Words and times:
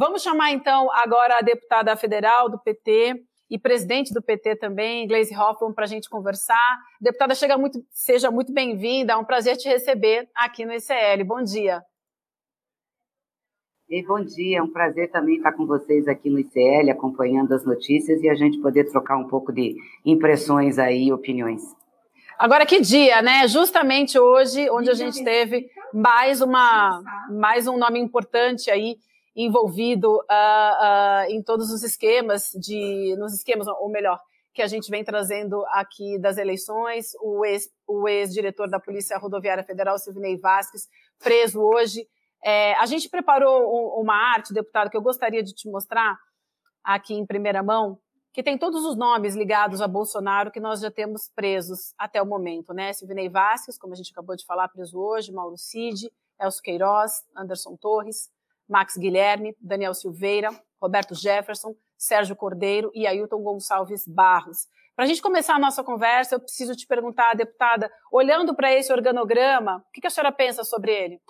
Vamos 0.00 0.22
chamar 0.22 0.50
então 0.52 0.90
agora 0.92 1.36
a 1.36 1.42
deputada 1.42 1.94
federal 1.94 2.48
do 2.48 2.58
PT 2.58 3.22
e 3.50 3.58
presidente 3.58 4.14
do 4.14 4.22
PT 4.22 4.56
também, 4.56 5.06
Gleisi 5.06 5.36
Hoffmann, 5.36 5.74
para 5.74 5.84
a 5.84 5.86
gente 5.86 6.08
conversar. 6.08 6.78
Deputada, 6.98 7.34
chega 7.34 7.58
muito, 7.58 7.84
seja 7.90 8.30
muito 8.30 8.50
bem-vinda, 8.50 9.12
é 9.12 9.16
um 9.18 9.26
prazer 9.26 9.58
te 9.58 9.68
receber 9.68 10.26
aqui 10.34 10.64
no 10.64 10.72
ICL. 10.72 11.22
Bom 11.26 11.42
dia. 11.42 11.82
E 13.90 14.02
bom 14.02 14.24
dia, 14.24 14.60
é 14.60 14.62
um 14.62 14.72
prazer 14.72 15.10
também 15.10 15.36
estar 15.36 15.52
com 15.52 15.66
vocês 15.66 16.08
aqui 16.08 16.30
no 16.30 16.38
ICL, 16.38 16.90
acompanhando 16.90 17.52
as 17.52 17.66
notícias 17.66 18.22
e 18.22 18.28
a 18.30 18.34
gente 18.34 18.58
poder 18.62 18.84
trocar 18.84 19.18
um 19.18 19.28
pouco 19.28 19.52
de 19.52 19.76
impressões 20.02 20.78
aí 20.78 21.12
opiniões. 21.12 21.60
Agora 22.38 22.64
que 22.64 22.80
dia, 22.80 23.20
né? 23.20 23.46
Justamente 23.46 24.18
hoje, 24.18 24.70
onde 24.70 24.88
a 24.88 24.94
gente 24.94 25.22
teve 25.22 25.68
mais 25.92 26.40
uma, 26.40 27.02
mais 27.38 27.66
um 27.66 27.76
nome 27.76 28.00
importante 28.00 28.70
aí 28.70 28.96
envolvido 29.34 30.16
uh, 30.16 30.18
uh, 30.18 31.30
em 31.30 31.42
todos 31.42 31.70
os 31.70 31.82
esquemas 31.82 32.50
de, 32.54 33.14
nos 33.18 33.34
esquemas, 33.34 33.66
ou 33.66 33.88
melhor, 33.88 34.20
que 34.52 34.62
a 34.62 34.66
gente 34.66 34.90
vem 34.90 35.04
trazendo 35.04 35.64
aqui 35.68 36.18
das 36.18 36.36
eleições, 36.36 37.12
o 37.86 38.08
ex-diretor 38.08 38.64
ex 38.64 38.70
da 38.70 38.80
Polícia 38.80 39.16
Rodoviária 39.16 39.62
Federal, 39.62 39.98
Silvinei 39.98 40.36
Vasques, 40.36 40.88
preso 41.18 41.60
hoje. 41.60 42.06
É, 42.42 42.74
a 42.74 42.86
gente 42.86 43.08
preparou 43.08 44.00
uma 44.00 44.14
arte, 44.14 44.52
deputado, 44.52 44.90
que 44.90 44.96
eu 44.96 45.02
gostaria 45.02 45.42
de 45.42 45.54
te 45.54 45.68
mostrar 45.68 46.18
aqui 46.82 47.14
em 47.14 47.26
primeira 47.26 47.62
mão, 47.62 47.98
que 48.32 48.42
tem 48.42 48.56
todos 48.56 48.84
os 48.84 48.96
nomes 48.96 49.34
ligados 49.34 49.80
a 49.80 49.88
Bolsonaro 49.88 50.50
que 50.50 50.60
nós 50.60 50.80
já 50.80 50.90
temos 50.90 51.30
presos 51.34 51.92
até 51.98 52.22
o 52.22 52.26
momento, 52.26 52.72
né? 52.72 52.92
Silvinei 52.92 53.28
Vasquez, 53.28 53.78
como 53.78 53.92
a 53.92 53.96
gente 53.96 54.12
acabou 54.12 54.36
de 54.36 54.44
falar, 54.44 54.68
preso 54.68 54.98
hoje, 54.98 55.32
Mauro 55.32 55.56
Cid, 55.56 56.10
Elcio 56.40 56.62
Queiroz, 56.62 57.24
Anderson 57.36 57.76
Torres, 57.76 58.30
Max 58.70 58.96
Guilherme, 58.96 59.56
Daniel 59.60 59.92
Silveira, 59.92 60.48
Roberto 60.80 61.14
Jefferson, 61.14 61.74
Sérgio 61.98 62.36
Cordeiro 62.36 62.90
e 62.94 63.06
Ailton 63.06 63.42
Gonçalves 63.42 64.06
Barros. 64.06 64.68
Para 64.96 65.04
a 65.04 65.08
gente 65.08 65.20
começar 65.20 65.54
a 65.54 65.58
nossa 65.58 65.82
conversa, 65.82 66.36
eu 66.36 66.40
preciso 66.40 66.76
te 66.76 66.86
perguntar, 66.86 67.34
deputada, 67.34 67.90
olhando 68.12 68.54
para 68.54 68.72
esse 68.72 68.92
organograma, 68.92 69.84
o 69.88 69.90
que 69.92 70.06
a 70.06 70.10
senhora 70.10 70.32
pensa 70.32 70.62
sobre 70.62 70.92
ele? 70.92 71.20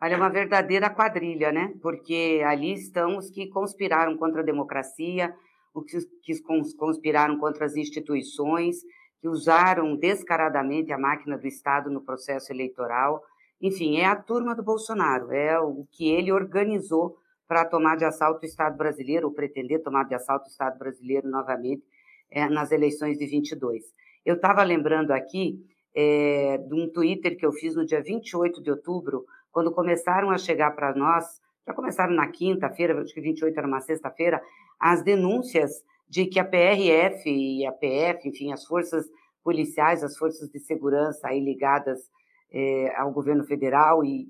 Olha, 0.00 0.14
é 0.14 0.16
uma 0.16 0.28
verdadeira 0.28 0.90
quadrilha, 0.90 1.50
né? 1.50 1.74
Porque 1.80 2.42
ali 2.46 2.74
estão 2.74 3.16
os 3.16 3.30
que 3.30 3.48
conspiraram 3.48 4.16
contra 4.16 4.42
a 4.42 4.44
democracia, 4.44 5.34
os 5.74 5.84
que 6.22 6.40
conspiraram 6.76 7.38
contra 7.38 7.64
as 7.64 7.74
instituições, 7.74 8.76
que 9.20 9.28
usaram 9.28 9.96
descaradamente 9.96 10.92
a 10.92 10.98
máquina 10.98 11.38
do 11.38 11.46
Estado 11.46 11.90
no 11.90 12.02
processo 12.02 12.52
eleitoral. 12.52 13.22
Enfim, 13.64 13.96
é 13.96 14.04
a 14.04 14.14
turma 14.14 14.54
do 14.54 14.62
Bolsonaro, 14.62 15.32
é 15.32 15.58
o 15.58 15.86
que 15.90 16.06
ele 16.10 16.30
organizou 16.30 17.16
para 17.48 17.64
tomar 17.64 17.96
de 17.96 18.04
assalto 18.04 18.42
o 18.42 18.44
Estado 18.44 18.76
brasileiro, 18.76 19.26
ou 19.26 19.32
pretender 19.32 19.82
tomar 19.82 20.04
de 20.04 20.14
assalto 20.14 20.44
o 20.44 20.50
Estado 20.50 20.78
brasileiro 20.78 21.26
novamente 21.30 21.82
é, 22.30 22.46
nas 22.46 22.70
eleições 22.72 23.16
de 23.16 23.24
22. 23.24 23.82
Eu 24.22 24.34
estava 24.34 24.62
lembrando 24.62 25.12
aqui 25.12 25.64
é, 25.96 26.58
de 26.58 26.74
um 26.74 26.92
Twitter 26.92 27.38
que 27.38 27.46
eu 27.46 27.52
fiz 27.52 27.74
no 27.74 27.86
dia 27.86 28.02
28 28.02 28.62
de 28.62 28.70
outubro, 28.70 29.24
quando 29.50 29.72
começaram 29.72 30.30
a 30.30 30.36
chegar 30.36 30.72
para 30.72 30.94
nós, 30.94 31.24
já 31.66 31.72
começaram 31.72 32.12
na 32.12 32.28
quinta-feira, 32.28 33.00
acho 33.00 33.14
que 33.14 33.20
28 33.22 33.56
era 33.56 33.66
uma 33.66 33.80
sexta-feira, 33.80 34.42
as 34.78 35.02
denúncias 35.02 35.82
de 36.06 36.26
que 36.26 36.38
a 36.38 36.44
PRF 36.44 37.30
e 37.30 37.64
a 37.64 37.72
PF, 37.72 38.28
enfim, 38.28 38.52
as 38.52 38.62
forças 38.66 39.06
policiais, 39.42 40.04
as 40.04 40.18
forças 40.18 40.50
de 40.50 40.58
segurança 40.58 41.28
aí 41.28 41.40
ligadas 41.40 42.12
é, 42.54 42.94
ao 42.96 43.10
governo 43.10 43.44
federal 43.44 44.04
e 44.04 44.28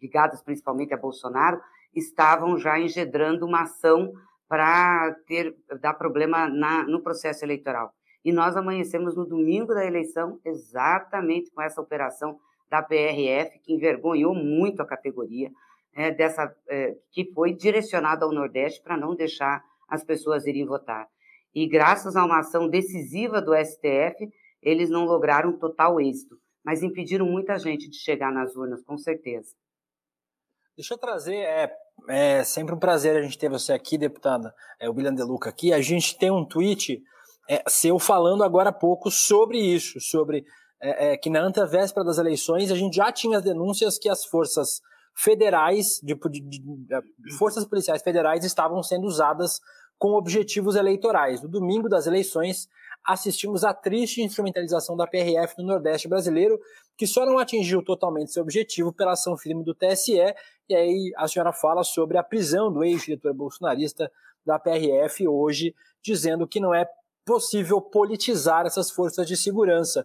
ligadas 0.00 0.42
principalmente 0.42 0.92
a 0.92 0.98
Bolsonaro, 0.98 1.58
estavam 1.94 2.58
já 2.58 2.78
engedrando 2.78 3.46
uma 3.46 3.62
ação 3.62 4.12
para 4.46 5.16
ter 5.26 5.56
dar 5.80 5.94
problema 5.94 6.48
na, 6.48 6.84
no 6.84 7.02
processo 7.02 7.44
eleitoral. 7.44 7.92
E 8.22 8.30
nós 8.30 8.56
amanhecemos 8.56 9.16
no 9.16 9.24
domingo 9.24 9.72
da 9.72 9.86
eleição 9.86 10.38
exatamente 10.44 11.50
com 11.50 11.62
essa 11.62 11.80
operação 11.80 12.38
da 12.68 12.82
PRF, 12.82 13.58
que 13.60 13.72
envergonhou 13.72 14.34
muito 14.34 14.82
a 14.82 14.86
categoria, 14.86 15.50
é, 15.94 16.10
dessa, 16.10 16.54
é, 16.68 16.94
que 17.10 17.24
foi 17.32 17.54
direcionada 17.54 18.24
ao 18.24 18.32
Nordeste 18.32 18.82
para 18.82 18.96
não 18.96 19.14
deixar 19.14 19.64
as 19.88 20.04
pessoas 20.04 20.46
irem 20.46 20.66
votar. 20.66 21.06
E 21.54 21.66
graças 21.66 22.16
a 22.16 22.24
uma 22.24 22.40
ação 22.40 22.68
decisiva 22.68 23.40
do 23.40 23.54
STF, 23.54 24.28
eles 24.60 24.90
não 24.90 25.06
lograram 25.06 25.56
total 25.56 25.98
êxito, 26.00 26.36
mas 26.66 26.82
impediram 26.82 27.24
muita 27.24 27.56
gente 27.60 27.88
de 27.88 27.96
chegar 27.96 28.32
nas 28.32 28.56
urnas, 28.56 28.82
com 28.82 28.98
certeza. 28.98 29.54
Deixa 30.76 30.94
eu 30.94 30.98
trazer, 30.98 31.36
é, 31.36 31.72
é 32.08 32.42
sempre 32.42 32.74
um 32.74 32.78
prazer 32.78 33.16
a 33.16 33.22
gente 33.22 33.38
ter 33.38 33.48
você 33.48 33.72
aqui, 33.72 33.96
deputada, 33.96 34.52
é, 34.80 34.90
o 34.90 34.92
William 34.92 35.14
Deluca 35.14 35.48
aqui. 35.48 35.72
A 35.72 35.80
gente 35.80 36.18
tem 36.18 36.28
um 36.28 36.44
tweet 36.44 37.00
é, 37.48 37.62
seu 37.68 38.00
falando 38.00 38.42
agora 38.42 38.70
há 38.70 38.72
pouco 38.72 39.12
sobre 39.12 39.58
isso, 39.58 40.00
sobre 40.00 40.44
é, 40.82 41.12
é, 41.12 41.16
que 41.16 41.30
na 41.30 41.40
antevéspera 41.40 42.04
das 42.04 42.18
eleições 42.18 42.72
a 42.72 42.74
gente 42.74 42.96
já 42.96 43.12
tinha 43.12 43.38
as 43.38 43.44
denúncias 43.44 43.96
que 43.96 44.08
as 44.08 44.24
forças 44.24 44.82
federais, 45.14 46.00
de, 46.02 46.14
de, 46.14 46.40
de, 46.40 47.38
forças 47.38 47.64
policiais 47.64 48.02
federais 48.02 48.44
estavam 48.44 48.82
sendo 48.82 49.06
usadas 49.06 49.60
com 49.96 50.14
objetivos 50.14 50.74
eleitorais. 50.74 51.40
No 51.40 51.48
domingo 51.48 51.88
das 51.88 52.08
eleições, 52.08 52.68
assistimos 53.06 53.62
à 53.64 53.72
triste 53.72 54.20
instrumentalização 54.20 54.96
da 54.96 55.06
PRF 55.06 55.54
no 55.58 55.64
Nordeste 55.64 56.08
brasileiro, 56.08 56.58
que 56.96 57.06
só 57.06 57.24
não 57.24 57.38
atingiu 57.38 57.82
totalmente 57.82 58.32
seu 58.32 58.42
objetivo 58.42 58.92
pela 58.92 59.12
ação 59.12 59.36
firme 59.36 59.62
do 59.62 59.74
TSE. 59.74 60.18
E 60.68 60.74
aí 60.74 61.12
a 61.16 61.28
senhora 61.28 61.52
fala 61.52 61.84
sobre 61.84 62.18
a 62.18 62.22
prisão 62.22 62.72
do 62.72 62.82
ex-diretor 62.82 63.32
bolsonarista 63.32 64.10
da 64.44 64.58
PRF 64.58 65.26
hoje, 65.28 65.74
dizendo 66.02 66.46
que 66.46 66.58
não 66.58 66.74
é 66.74 66.88
possível 67.24 67.80
politizar 67.80 68.66
essas 68.66 68.90
forças 68.90 69.26
de 69.26 69.36
segurança. 69.36 70.04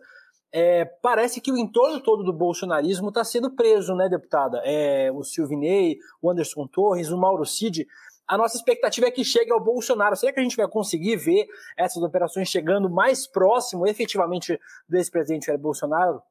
É, 0.53 0.83
parece 0.83 1.39
que 1.39 1.51
o 1.51 1.57
entorno 1.57 2.01
todo 2.01 2.23
do 2.23 2.33
bolsonarismo 2.33 3.07
está 3.07 3.23
sendo 3.23 3.51
preso, 3.51 3.95
né, 3.95 4.09
deputada? 4.09 4.61
É, 4.65 5.09
o 5.11 5.23
Silvinei, 5.23 5.97
o 6.21 6.29
Anderson 6.29 6.67
Torres, 6.67 7.09
o 7.09 7.17
Mauro 7.17 7.45
Cid. 7.45 7.87
A 8.31 8.37
nossa 8.37 8.55
expectativa 8.55 9.07
é 9.07 9.11
que 9.11 9.25
chegue 9.25 9.51
ao 9.51 9.59
Bolsonaro. 9.59 10.15
Será 10.15 10.31
que 10.31 10.39
a 10.39 10.43
gente 10.43 10.55
vai 10.55 10.65
conseguir 10.65 11.17
ver 11.17 11.49
essas 11.77 12.01
operações 12.01 12.47
chegando 12.47 12.89
mais 12.89 13.27
próximo, 13.27 13.85
efetivamente, 13.85 14.57
do 14.87 14.95
ex-presidente 14.95 15.47
Jair 15.47 15.59
Bolsonaro? 15.59 16.21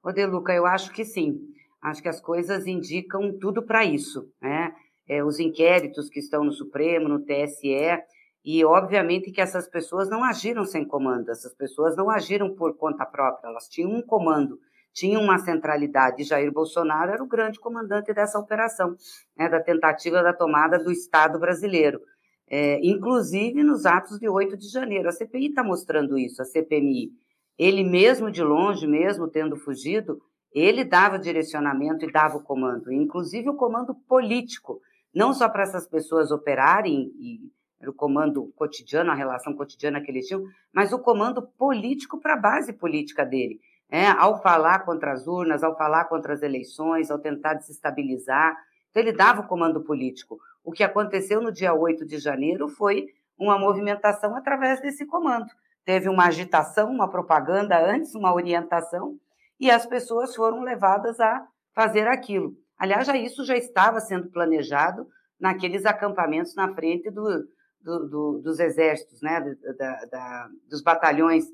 Ô, 0.00 0.12
Deluca, 0.12 0.54
eu 0.54 0.64
acho 0.64 0.92
que 0.92 1.04
sim. 1.04 1.40
Acho 1.82 2.00
que 2.00 2.08
as 2.08 2.20
coisas 2.20 2.68
indicam 2.68 3.36
tudo 3.36 3.64
para 3.64 3.84
isso. 3.84 4.32
Né? 4.40 4.72
É, 5.08 5.24
os 5.24 5.40
inquéritos 5.40 6.08
que 6.08 6.20
estão 6.20 6.44
no 6.44 6.52
Supremo, 6.52 7.08
no 7.08 7.24
TSE, 7.24 7.98
e, 8.44 8.64
obviamente, 8.64 9.32
que 9.32 9.40
essas 9.40 9.66
pessoas 9.66 10.08
não 10.08 10.22
agiram 10.22 10.64
sem 10.64 10.86
comando, 10.86 11.30
essas 11.30 11.52
pessoas 11.52 11.96
não 11.96 12.08
agiram 12.08 12.54
por 12.54 12.76
conta 12.76 13.04
própria, 13.04 13.48
elas 13.48 13.68
tinham 13.68 13.90
um 13.90 14.02
comando, 14.02 14.56
tinham 14.94 15.22
uma 15.22 15.38
centralidade. 15.38 16.22
Jair 16.22 16.50
Bolsonaro 16.52 17.10
era 17.10 17.22
o 17.22 17.26
grande 17.26 17.58
comandante 17.58 18.14
dessa 18.14 18.38
operação, 18.38 18.96
né, 19.36 19.48
da 19.48 19.60
tentativa 19.60 20.22
da 20.22 20.32
tomada 20.32 20.78
do 20.78 20.90
Estado 20.90 21.38
brasileiro. 21.38 22.00
É, 22.48 22.78
inclusive 22.86 23.62
nos 23.62 23.84
atos 23.84 24.18
de 24.18 24.28
8 24.28 24.56
de 24.56 24.68
janeiro. 24.68 25.08
A 25.08 25.12
CPI 25.12 25.48
está 25.48 25.64
mostrando 25.64 26.16
isso, 26.16 26.40
a 26.40 26.44
CPMI. 26.44 27.10
Ele 27.58 27.82
mesmo 27.82 28.30
de 28.30 28.42
longe, 28.42 28.86
mesmo 28.86 29.28
tendo 29.28 29.56
fugido, 29.56 30.20
ele 30.52 30.84
dava 30.84 31.18
direcionamento 31.18 32.04
e 32.04 32.12
dava 32.12 32.36
o 32.36 32.42
comando, 32.42 32.92
inclusive 32.92 33.48
o 33.48 33.56
comando 33.56 33.94
político, 34.08 34.80
não 35.12 35.34
só 35.34 35.48
para 35.48 35.64
essas 35.64 35.88
pessoas 35.88 36.30
operarem 36.30 37.12
e 37.18 37.50
o 37.88 37.92
comando 37.92 38.52
cotidiano, 38.54 39.10
a 39.10 39.14
relação 39.14 39.54
cotidiana 39.54 40.00
que 40.00 40.10
eles 40.10 40.26
tinham, 40.26 40.44
mas 40.72 40.92
o 40.92 40.98
comando 40.98 41.42
político 41.42 42.20
para 42.20 42.34
a 42.34 42.40
base 42.40 42.72
política 42.72 43.24
dele. 43.24 43.60
É, 43.96 44.08
ao 44.08 44.42
falar 44.42 44.80
contra 44.80 45.12
as 45.12 45.28
urnas, 45.28 45.62
ao 45.62 45.76
falar 45.76 46.06
contra 46.06 46.34
as 46.34 46.42
eleições, 46.42 47.12
ao 47.12 47.18
tentar 47.20 47.54
desestabilizar. 47.54 48.56
Então, 48.90 49.00
ele 49.00 49.12
dava 49.12 49.42
o 49.42 49.46
comando 49.46 49.84
político. 49.84 50.36
O 50.64 50.72
que 50.72 50.82
aconteceu 50.82 51.40
no 51.40 51.52
dia 51.52 51.72
8 51.72 52.04
de 52.04 52.18
janeiro 52.18 52.68
foi 52.68 53.06
uma 53.38 53.56
movimentação 53.56 54.34
através 54.34 54.80
desse 54.80 55.06
comando. 55.06 55.46
Teve 55.84 56.08
uma 56.08 56.26
agitação, 56.26 56.90
uma 56.90 57.08
propaganda 57.08 57.78
antes, 57.78 58.16
uma 58.16 58.34
orientação, 58.34 59.16
e 59.60 59.70
as 59.70 59.86
pessoas 59.86 60.34
foram 60.34 60.62
levadas 60.62 61.20
a 61.20 61.46
fazer 61.72 62.08
aquilo. 62.08 62.52
Aliás, 62.76 63.06
já 63.06 63.16
isso 63.16 63.44
já 63.44 63.56
estava 63.56 64.00
sendo 64.00 64.28
planejado 64.28 65.06
naqueles 65.38 65.86
acampamentos 65.86 66.56
na 66.56 66.74
frente 66.74 67.12
do, 67.12 67.46
do, 67.80 68.08
do, 68.08 68.40
dos 68.42 68.58
exércitos, 68.58 69.22
né, 69.22 69.40
da, 69.78 70.04
da, 70.06 70.48
dos 70.68 70.82
batalhões 70.82 71.44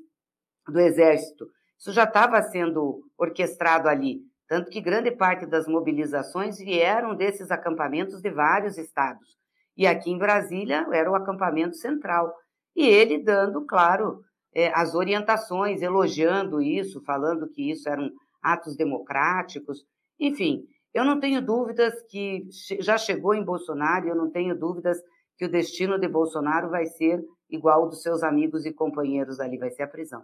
do 0.67 0.79
exército. 0.79 1.47
Isso 1.81 1.93
já 1.93 2.03
estava 2.03 2.39
sendo 2.43 3.01
orquestrado 3.17 3.89
ali, 3.89 4.19
tanto 4.47 4.69
que 4.69 4.79
grande 4.79 5.09
parte 5.09 5.47
das 5.47 5.67
mobilizações 5.67 6.59
vieram 6.59 7.15
desses 7.15 7.49
acampamentos 7.49 8.21
de 8.21 8.29
vários 8.29 8.77
estados. 8.77 9.35
E 9.75 9.87
aqui 9.87 10.11
em 10.11 10.17
Brasília 10.17 10.85
era 10.93 11.09
o 11.09 11.15
acampamento 11.15 11.75
central. 11.75 12.31
E 12.75 12.85
ele 12.85 13.17
dando, 13.23 13.65
claro, 13.65 14.19
é, 14.53 14.71
as 14.75 14.93
orientações, 14.93 15.81
elogiando 15.81 16.61
isso, 16.61 17.01
falando 17.03 17.49
que 17.49 17.71
isso 17.71 17.89
eram 17.89 18.11
atos 18.43 18.75
democráticos. 18.77 19.79
Enfim, 20.19 20.63
Eu 20.93 21.05
não 21.05 21.19
tenho 21.19 21.41
dúvidas 21.41 21.93
que 22.09 22.43
já 22.81 22.97
chegou 22.97 23.33
em 23.33 23.43
Bolsonaro, 23.43 24.09
eu 24.09 24.15
não 24.15 24.29
tenho 24.29 24.53
dúvidas 24.59 24.97
que 25.37 25.45
o 25.45 25.49
destino 25.49 25.97
de 25.97 26.07
Bolsonaro 26.07 26.69
vai 26.69 26.85
ser 26.85 27.23
igual 27.49 27.83
ao 27.83 27.89
dos 27.89 28.01
seus 28.01 28.21
amigos 28.23 28.65
e 28.65 28.73
companheiros 28.73 29.39
ali, 29.39 29.57
vai 29.57 29.71
ser 29.71 29.83
a 29.83 29.87
prisão. 29.87 30.21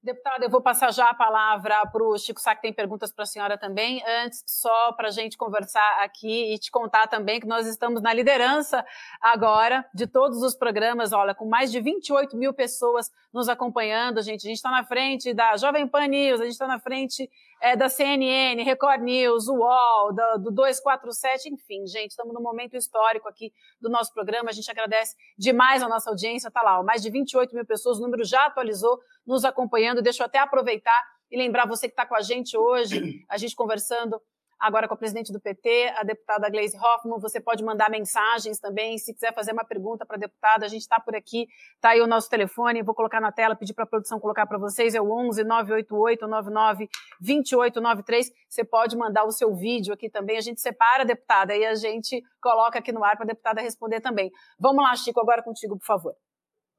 Deputada, 0.00 0.44
eu 0.44 0.50
vou 0.50 0.62
passar 0.62 0.92
já 0.92 1.06
a 1.06 1.14
palavra 1.14 1.84
para 1.86 2.04
o 2.04 2.16
Chico 2.16 2.40
Sá, 2.40 2.54
que 2.54 2.62
tem 2.62 2.72
perguntas 2.72 3.12
para 3.12 3.24
a 3.24 3.26
senhora 3.26 3.58
também. 3.58 4.00
Antes, 4.06 4.44
só 4.46 4.92
para 4.92 5.08
a 5.08 5.10
gente 5.10 5.36
conversar 5.36 6.04
aqui 6.04 6.54
e 6.54 6.58
te 6.58 6.70
contar 6.70 7.08
também 7.08 7.40
que 7.40 7.48
nós 7.48 7.66
estamos 7.66 8.00
na 8.00 8.12
liderança 8.12 8.86
agora 9.20 9.84
de 9.92 10.06
todos 10.06 10.40
os 10.40 10.54
programas, 10.54 11.12
olha, 11.12 11.34
com 11.34 11.46
mais 11.48 11.72
de 11.72 11.80
28 11.80 12.36
mil 12.36 12.54
pessoas 12.54 13.10
nos 13.32 13.48
acompanhando, 13.48 14.22
gente. 14.22 14.46
A 14.46 14.48
gente 14.48 14.58
está 14.58 14.70
na 14.70 14.84
frente 14.84 15.34
da 15.34 15.56
Jovem 15.56 15.88
Pan 15.88 16.06
News, 16.06 16.40
a 16.40 16.44
gente 16.44 16.52
está 16.52 16.68
na 16.68 16.78
frente 16.78 17.28
é, 17.60 17.76
da 17.76 17.88
CNN, 17.88 18.62
Record 18.62 19.02
News, 19.02 19.48
UOL, 19.48 20.14
do, 20.14 20.44
do 20.44 20.50
247, 20.50 21.52
enfim, 21.52 21.86
gente, 21.86 22.10
estamos 22.10 22.32
num 22.34 22.42
momento 22.42 22.76
histórico 22.76 23.28
aqui 23.28 23.52
do 23.80 23.88
nosso 23.88 24.12
programa. 24.12 24.50
A 24.50 24.52
gente 24.52 24.70
agradece 24.70 25.14
demais 25.36 25.82
a 25.82 25.88
nossa 25.88 26.10
audiência, 26.10 26.50
tá 26.50 26.62
lá, 26.62 26.80
ó, 26.80 26.84
mais 26.84 27.02
de 27.02 27.10
28 27.10 27.54
mil 27.54 27.66
pessoas, 27.66 27.98
o 27.98 28.02
número 28.02 28.24
já 28.24 28.46
atualizou, 28.46 28.98
nos 29.26 29.44
acompanhando. 29.44 30.02
Deixa 30.02 30.22
eu 30.22 30.26
até 30.26 30.38
aproveitar 30.38 31.04
e 31.30 31.36
lembrar 31.36 31.66
você 31.66 31.88
que 31.88 31.92
está 31.92 32.06
com 32.06 32.14
a 32.14 32.22
gente 32.22 32.56
hoje, 32.56 33.24
a 33.28 33.36
gente 33.36 33.54
conversando 33.54 34.20
agora 34.58 34.88
com 34.88 34.94
a 34.94 34.96
presidente 34.96 35.32
do 35.32 35.40
PT, 35.40 35.92
a 35.96 36.02
deputada 36.02 36.50
Gleisi 36.50 36.76
Hoffmann. 36.76 37.20
Você 37.20 37.40
pode 37.40 37.62
mandar 37.64 37.90
mensagens 37.90 38.58
também, 38.58 38.98
se 38.98 39.14
quiser 39.14 39.34
fazer 39.34 39.52
uma 39.52 39.64
pergunta 39.64 40.04
para 40.04 40.16
a 40.16 40.18
deputada, 40.18 40.66
a 40.66 40.68
gente 40.68 40.82
está 40.82 40.98
por 40.98 41.14
aqui, 41.14 41.46
está 41.74 41.90
aí 41.90 42.00
o 42.00 42.06
nosso 42.06 42.28
telefone, 42.28 42.82
vou 42.82 42.94
colocar 42.94 43.20
na 43.20 43.30
tela, 43.30 43.54
pedir 43.54 43.74
para 43.74 43.84
a 43.84 43.86
produção 43.86 44.18
colocar 44.18 44.46
para 44.46 44.58
vocês, 44.58 44.94
é 44.94 45.00
o 45.00 45.10
11 45.10 45.44
988 45.44 46.26
99 46.26 46.88
2893. 47.20 48.30
Você 48.48 48.64
pode 48.64 48.96
mandar 48.96 49.24
o 49.24 49.30
seu 49.30 49.54
vídeo 49.54 49.94
aqui 49.94 50.10
também, 50.10 50.36
a 50.36 50.42
gente 50.42 50.60
separa 50.60 51.02
a 51.02 51.06
deputada 51.06 51.54
e 51.56 51.64
a 51.64 51.74
gente 51.74 52.22
coloca 52.40 52.78
aqui 52.78 52.92
no 52.92 53.04
ar 53.04 53.16
para 53.16 53.24
a 53.24 53.28
deputada 53.28 53.60
responder 53.60 54.00
também. 54.00 54.30
Vamos 54.58 54.82
lá, 54.82 54.94
Chico, 54.96 55.20
agora 55.20 55.42
contigo, 55.42 55.78
por 55.78 55.86
favor. 55.86 56.14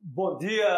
Bom 0.01 0.37
dia, 0.37 0.77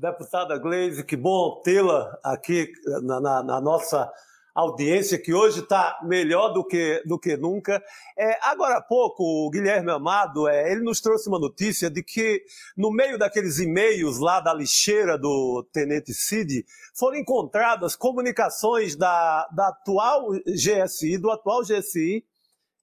deputada 0.00 0.58
Gleisi, 0.58 1.04
que 1.04 1.16
bom 1.16 1.60
tê-la 1.62 2.18
aqui 2.24 2.72
na, 3.04 3.20
na, 3.20 3.42
na 3.42 3.60
nossa 3.60 4.12
audiência 4.56 5.18
que 5.18 5.34
hoje 5.34 5.60
está 5.60 5.98
melhor 6.02 6.48
do 6.54 6.64
que, 6.64 7.02
do 7.04 7.18
que 7.18 7.36
nunca. 7.36 7.82
É, 8.18 8.38
agora 8.48 8.78
há 8.78 8.80
pouco, 8.80 9.22
o 9.22 9.50
Guilherme 9.50 9.90
Amado, 9.90 10.48
é, 10.48 10.72
ele 10.72 10.80
nos 10.80 10.98
trouxe 10.98 11.28
uma 11.28 11.38
notícia 11.38 11.90
de 11.90 12.02
que 12.02 12.42
no 12.74 12.90
meio 12.90 13.18
daqueles 13.18 13.58
e-mails 13.58 14.18
lá 14.18 14.40
da 14.40 14.54
lixeira 14.54 15.18
do 15.18 15.62
Tenente 15.70 16.14
Cid, 16.14 16.64
foram 16.94 17.18
encontradas 17.18 17.94
comunicações 17.94 18.96
da, 18.96 19.46
da 19.54 19.68
atual 19.68 20.30
GSI, 20.46 21.18
do 21.18 21.30
atual 21.30 21.60
GSI, 21.62 22.24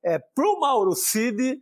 é, 0.03 0.19
para 0.19 0.45
o 0.45 0.59
Mauro 0.59 0.93
Cid, 0.93 1.59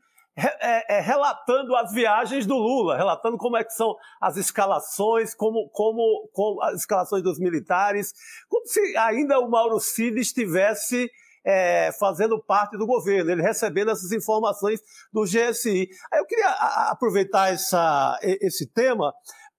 é, 0.60 0.98
é, 0.98 1.00
relatando 1.00 1.76
as 1.76 1.92
viagens 1.92 2.46
do 2.46 2.56
Lula, 2.56 2.98
relatando 2.98 3.38
como 3.38 3.58
é 3.58 3.64
que 3.64 3.74
são 3.74 3.96
as 4.20 4.38
escalações, 4.38 5.34
como, 5.34 5.70
como, 5.70 6.30
como 6.34 6.62
as 6.64 6.80
escalações 6.80 7.24
dos 7.24 7.40
militares, 7.40 8.14
como 8.50 8.66
se 8.66 8.98
ainda 8.98 9.40
o 9.40 9.50
Mauro 9.50 9.80
Cid 9.80 10.20
estivesse 10.20 11.10
é, 11.46 11.92
fazendo 12.00 12.42
parte 12.42 12.78
do 12.78 12.86
governo, 12.86 13.32
ele 13.32 13.42
recebendo 13.42 13.92
essas 13.92 14.12
informações 14.12 14.80
do 15.12 15.24
GSI. 15.24 15.90
Aí 16.12 16.20
eu 16.20 16.26
queria 16.26 16.50
aproveitar 16.90 17.52
essa, 17.52 18.18
esse 18.22 18.68
tema 18.68 19.14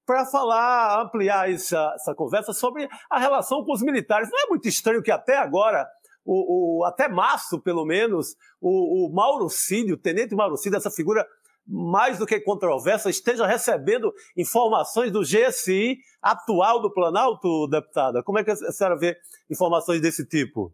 para 0.06 0.26
falar, 0.26 1.00
ampliar 1.00 1.50
essa, 1.50 1.93
essa 1.94 2.14
conversa 2.14 2.52
sobre 2.52 2.88
a 3.11 3.19
relação 3.19 3.64
com 3.64 3.73
os 3.73 3.82
militares. 3.82 4.29
Não 4.31 4.44
é 4.44 4.46
muito 4.49 4.69
estranho 4.69 5.02
que 5.02 5.11
até 5.11 5.37
agora 5.37 5.88
o, 6.24 6.80
o, 6.80 6.84
até 6.84 7.08
março, 7.08 7.60
pelo 7.60 7.84
menos, 7.84 8.36
o, 8.60 9.06
o 9.06 9.12
Mauro 9.12 9.48
Cid, 9.48 9.92
o 9.92 9.96
tenente 9.96 10.34
Mauro 10.34 10.56
Cid, 10.56 10.76
essa 10.76 10.90
figura 10.90 11.26
mais 11.66 12.19
do 12.19 12.26
que 12.26 12.40
controversa, 12.40 13.08
esteja 13.08 13.46
recebendo 13.46 14.12
informações 14.36 15.12
do 15.12 15.22
GSI 15.22 15.98
atual 16.20 16.80
do 16.80 16.92
Planalto, 16.92 17.69
deputada? 17.69 18.22
Como 18.22 18.38
é 18.38 18.44
que 18.44 18.50
a 18.50 18.56
senhora 18.56 18.98
vê 18.98 19.16
informações 19.50 20.00
desse 20.00 20.26
tipo? 20.26 20.72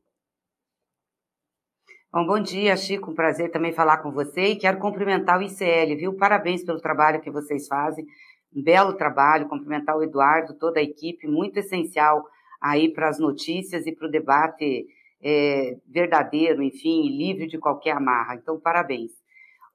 Bom, 2.10 2.26
bom 2.26 2.40
dia, 2.40 2.74
Chico. 2.74 3.10
Um 3.10 3.14
prazer 3.14 3.50
também 3.50 3.72
falar 3.72 3.98
com 3.98 4.10
você 4.10 4.52
e 4.52 4.56
quero 4.56 4.78
cumprimentar 4.78 5.38
o 5.38 5.42
ICL, 5.42 5.94
viu? 5.96 6.16
Parabéns 6.16 6.64
pelo 6.64 6.80
trabalho 6.80 7.20
que 7.20 7.30
vocês 7.30 7.66
fazem. 7.66 8.06
Um 8.54 8.62
belo 8.62 8.94
trabalho. 8.94 9.46
Cumprimentar 9.46 9.94
o 9.94 10.02
Eduardo, 10.02 10.54
toda 10.54 10.80
a 10.80 10.82
equipe, 10.82 11.28
muito 11.28 11.58
essencial 11.58 12.24
aí 12.62 12.90
para 12.92 13.10
as 13.10 13.18
notícias 13.18 13.86
e 13.86 13.92
para 13.92 14.08
o 14.08 14.10
debate 14.10 14.86
é, 15.22 15.76
verdadeiro, 15.86 16.62
enfim, 16.62 17.08
livre 17.08 17.46
de 17.46 17.58
qualquer 17.58 17.96
amarra. 17.96 18.34
Então, 18.34 18.58
parabéns. 18.58 19.12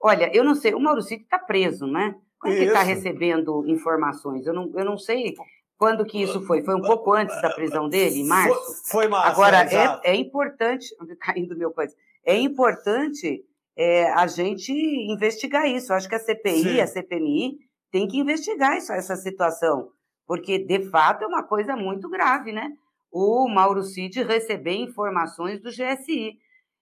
Olha, 0.01 0.29
eu 0.33 0.43
não 0.43 0.55
sei, 0.55 0.73
o 0.73 0.79
Mauricito 0.79 1.23
está 1.23 1.39
preso, 1.39 1.87
né? 1.87 2.15
Quando 2.39 2.55
ele 2.55 2.65
está 2.65 2.83
recebendo 2.83 3.65
informações? 3.67 4.45
Eu 4.45 4.53
não, 4.53 4.69
eu 4.75 4.83
não 4.83 4.97
sei 4.97 5.33
quando 5.77 6.05
que 6.05 6.21
isso 6.21 6.45
foi. 6.45 6.61
Foi 6.61 6.75
um 6.75 6.81
pouco 6.81 7.13
antes 7.13 7.41
da 7.41 7.49
prisão 7.49 7.87
dele, 7.87 8.19
em 8.19 8.27
março? 8.27 8.53
Foi, 8.85 9.03
foi 9.03 9.07
março. 9.07 9.31
Agora, 9.31 9.63
é, 9.63 10.11
é, 10.11 10.15
importante, 10.15 10.87
caindo 11.19 11.57
meu 11.57 11.71
coisa, 11.71 11.95
é 12.25 12.37
importante 12.37 13.43
é, 13.77 14.11
a 14.11 14.27
gente 14.27 14.71
investigar 14.71 15.67
isso. 15.67 15.91
Eu 15.91 15.97
acho 15.97 16.09
que 16.09 16.15
a 16.15 16.19
CPI, 16.19 16.63
Sim. 16.63 16.81
a 16.81 16.87
CPMI, 16.87 17.57
tem 17.91 18.07
que 18.07 18.19
investigar 18.19 18.77
isso, 18.77 18.91
essa 18.91 19.15
situação, 19.15 19.89
porque, 20.25 20.57
de 20.57 20.89
fato, 20.89 21.23
é 21.23 21.27
uma 21.27 21.43
coisa 21.43 21.75
muito 21.75 22.09
grave, 22.09 22.51
né? 22.51 22.71
O 23.13 23.47
Mauro 23.47 23.83
Cid 23.83 24.23
receber 24.23 24.73
informações 24.73 25.61
do 25.61 25.69
GSI. 25.69 26.39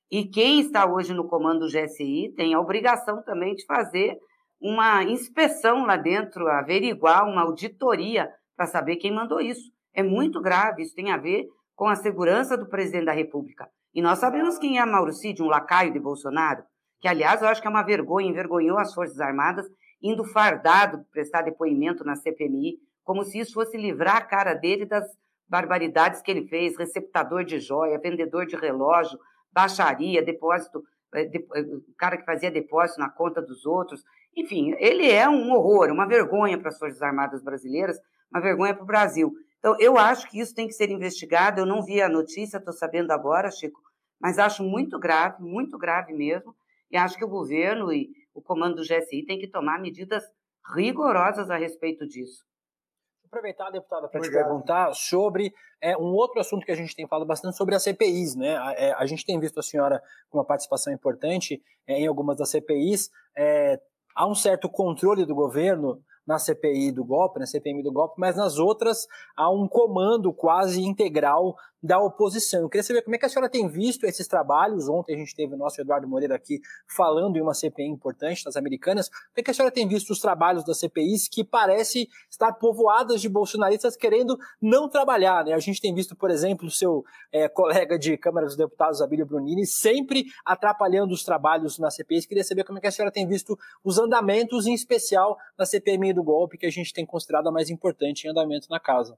E 0.10 0.26
quem 0.26 0.62
está 0.62 0.90
hoje 0.90 1.14
no 1.14 1.28
comando 1.28 1.60
do 1.60 1.68
GSI 1.68 2.34
tem 2.38 2.54
a 2.54 2.60
obrigação 2.60 3.22
também 3.22 3.54
de 3.54 3.66
fazer 3.66 4.18
uma 4.60 5.04
inspeção 5.04 5.86
lá 5.86 5.98
dentro, 5.98 6.48
averiguar 6.48 7.28
uma 7.28 7.42
auditoria 7.42 8.30
para 8.56 8.66
saber 8.66 8.96
quem 8.96 9.14
mandou 9.14 9.42
isso. 9.42 9.70
É 9.94 10.02
muito 10.02 10.42
grave, 10.42 10.84
isso 10.84 10.96
tem 10.96 11.12
a 11.12 11.18
ver 11.18 11.46
com 11.76 11.88
a 11.88 11.96
segurança 11.96 12.58
do 12.58 12.70
presidente 12.70 13.06
da 13.06 13.12
República. 13.12 13.68
E 13.94 14.02
nós 14.02 14.20
sabemos 14.20 14.58
quem 14.58 14.80
é 14.80 14.86
Mauro 14.86 15.12
Cid, 15.12 15.44
um 15.44 15.48
lacaio 15.48 15.92
de 15.92 16.00
Bolsonaro, 16.00 16.64
que, 17.02 17.10
aliás, 17.10 17.42
eu 17.42 17.48
acho 17.50 17.62
que 17.62 17.68
é 17.68 17.70
uma 17.70 17.84
vergonha, 17.84 18.30
envergonhou 18.30 18.78
as 18.78 18.94
Forças 18.94 19.20
Armadas, 19.20 19.66
indo 20.02 20.24
fardado 20.24 21.04
prestar 21.12 21.42
depoimento 21.42 22.06
na 22.06 22.16
CPMI, 22.16 22.78
como 23.04 23.24
se 23.26 23.40
isso 23.40 23.54
fosse 23.54 23.76
livrar 23.76 24.16
a 24.16 24.22
cara 24.22 24.54
dele 24.54 24.86
das 24.86 25.06
barbaridades 25.52 26.22
que 26.22 26.32
ele 26.32 26.48
fez, 26.48 26.78
receptador 26.78 27.44
de 27.44 27.60
joia, 27.60 28.00
vendedor 28.00 28.46
de 28.46 28.56
relógio, 28.56 29.20
baixaria, 29.52 30.24
depósito, 30.24 30.82
eh, 31.14 31.30
eh, 31.36 31.62
o 31.62 31.94
cara 31.98 32.16
que 32.16 32.24
fazia 32.24 32.50
depósito 32.50 33.02
na 33.02 33.10
conta 33.10 33.42
dos 33.42 33.66
outros. 33.66 34.02
Enfim, 34.36 34.74
ele 34.80 35.12
é 35.12 35.28
um 35.28 35.52
horror, 35.52 35.92
uma 35.92 36.08
vergonha 36.08 36.58
para 36.58 36.70
as 36.70 36.80
Forças 36.80 37.02
Armadas 37.02 37.44
brasileiras, 37.44 37.98
uma 38.34 38.40
vergonha 38.40 38.74
para 38.74 38.84
o 38.84 38.88
Brasil. 38.88 39.34
Então, 39.60 39.76
eu 39.78 39.98
acho 39.98 40.30
que 40.30 40.40
isso 40.40 40.56
tem 40.56 40.68
que 40.68 40.74
ser 40.74 40.90
investigado. 40.90 41.60
Eu 41.60 41.66
não 41.66 41.84
vi 41.84 42.02
a 42.02 42.08
notícia, 42.08 42.58
estou 42.58 42.74
sabendo 42.74 43.12
agora, 43.12 43.52
Chico, 43.52 43.82
mas 44.22 44.40
acho 44.40 44.64
muito 44.64 44.98
grave, 44.98 45.44
muito 45.44 45.78
grave 45.78 46.14
mesmo. 46.14 46.56
E 46.90 46.96
acho 46.96 47.18
que 47.18 47.26
o 47.26 47.30
governo 47.30 47.92
e 47.92 48.10
o 48.34 48.42
comando 48.42 48.78
do 48.78 48.84
GSI 48.84 49.26
tem 49.26 49.38
que 49.38 49.50
tomar 49.50 49.82
medidas 49.82 50.24
rigorosas 50.74 51.50
a 51.50 51.58
respeito 51.58 52.08
disso 52.08 52.50
aproveitar, 53.32 53.70
deputada, 53.72 54.10
para 54.10 54.20
te 54.20 54.30
perguntar 54.30 54.94
sobre 54.94 55.54
é, 55.82 55.98
um 55.98 56.14
outro 56.14 56.42
assunto 56.42 56.66
que 56.66 56.72
a 56.72 56.76
gente 56.76 56.94
tem 56.94 57.08
falado 57.08 57.26
bastante 57.26 57.56
sobre 57.56 57.74
as 57.74 57.84
CPIs. 57.84 58.36
Né? 58.36 58.58
A, 58.58 58.74
é, 58.74 58.92
a 58.92 59.06
gente 59.06 59.26
tem 59.26 59.40
visto 59.40 59.58
a 59.58 59.64
senhora 59.64 60.04
com 60.30 60.38
uma 60.38 60.44
participação 60.44 60.92
importante 60.92 61.64
é, 61.88 61.98
em 62.02 62.08
algumas 62.08 62.38
das 62.38 62.50
CPIs. 62.50 63.10
É, 63.36 63.80
há 64.14 64.28
um 64.28 64.36
certo 64.36 64.70
controle 64.70 65.26
do 65.26 65.34
governo 65.34 66.04
na 66.28 66.38
CPI 66.38 66.92
do 66.92 67.06
golpe, 67.06 67.40
na 67.40 67.46
CPMI 67.46 67.82
do 67.82 67.92
golpe, 67.92 68.16
mas 68.18 68.36
nas 68.36 68.58
outras 68.58 69.08
há 69.36 69.50
um 69.50 69.68
comando 69.68 70.32
quase 70.34 70.84
integral 70.84 71.56
da 71.82 72.00
oposição. 72.00 72.62
Eu 72.62 72.70
queria 72.70 72.84
saber 72.84 73.02
como 73.02 73.16
é 73.16 73.20
que 73.20 73.26
a 73.26 73.30
senhora 73.30 73.50
tem 73.50 73.68
visto 73.68 74.06
esses 74.06 74.28
trabalhos. 74.28 74.88
Ontem 74.88 75.16
a 75.16 75.18
gente 75.18 75.36
teve 75.36 75.54
o 75.56 75.58
nosso 75.58 75.82
Eduardo 75.82 76.08
Moreira 76.08 76.36
aqui 76.36 76.62
falando 76.88 77.38
em 77.38 77.42
uma 77.42 77.54
CPI 77.54 77.88
importante 77.88 78.44
das 78.44 78.56
americanas. 78.56 79.10
Como 79.10 79.34
é 79.38 79.42
que 79.42 79.52
a 79.52 79.54
senhora 79.54 79.74
tem 79.74 79.88
visto 79.88 80.12
os 80.12 80.20
trabalhos 80.20 80.64
das 80.64 80.78
CPIs 80.80 81.28
que 81.28 81.44
parece 81.44 82.08
estar 82.30 82.54
povoadas 82.54 83.22
de 83.22 83.28
bolsonaristas 83.28 83.96
querendo 83.96 84.38
não 84.62 84.88
trabalhar? 84.88 85.46
Né? 85.46 85.54
A 85.54 85.60
gente 85.60 85.82
tem 85.82 85.94
visto, 85.94 86.16
por 86.16 86.30
exemplo, 86.30 86.68
o 86.68 86.72
seu 86.72 87.04
é, 87.32 87.50
colega 87.50 87.98
de 87.98 88.16
Câmara 88.18 88.46
dos 88.46 88.56
Deputados, 88.56 89.02
Abílio 89.02 89.26
Brunini, 89.26 89.66
sempre 89.66 90.26
atrapalhando 90.46 91.14
os 91.14 91.24
trabalhos 91.24 91.80
nas 91.80 91.96
CPIs. 91.96 92.26
Queria 92.26 92.44
saber 92.44 92.64
como 92.64 92.78
é 92.78 92.82
que 92.82 92.88
a 92.88 92.92
senhora 92.92 93.12
tem 93.12 93.28
visto 93.28 93.58
os 93.84 93.98
andamentos, 93.98 94.68
em 94.68 94.74
especial 94.74 95.38
na 95.58 95.66
CPMI 95.66 96.14
do 96.14 96.24
golpe, 96.24 96.58
que 96.58 96.66
a 96.66 96.72
gente 96.72 96.94
tem 96.94 97.06
considerado 97.06 97.48
a 97.48 97.52
mais 97.52 97.70
importante 97.70 98.26
em 98.26 98.30
andamento 98.30 98.68
na 98.70 98.80
casa. 98.80 99.18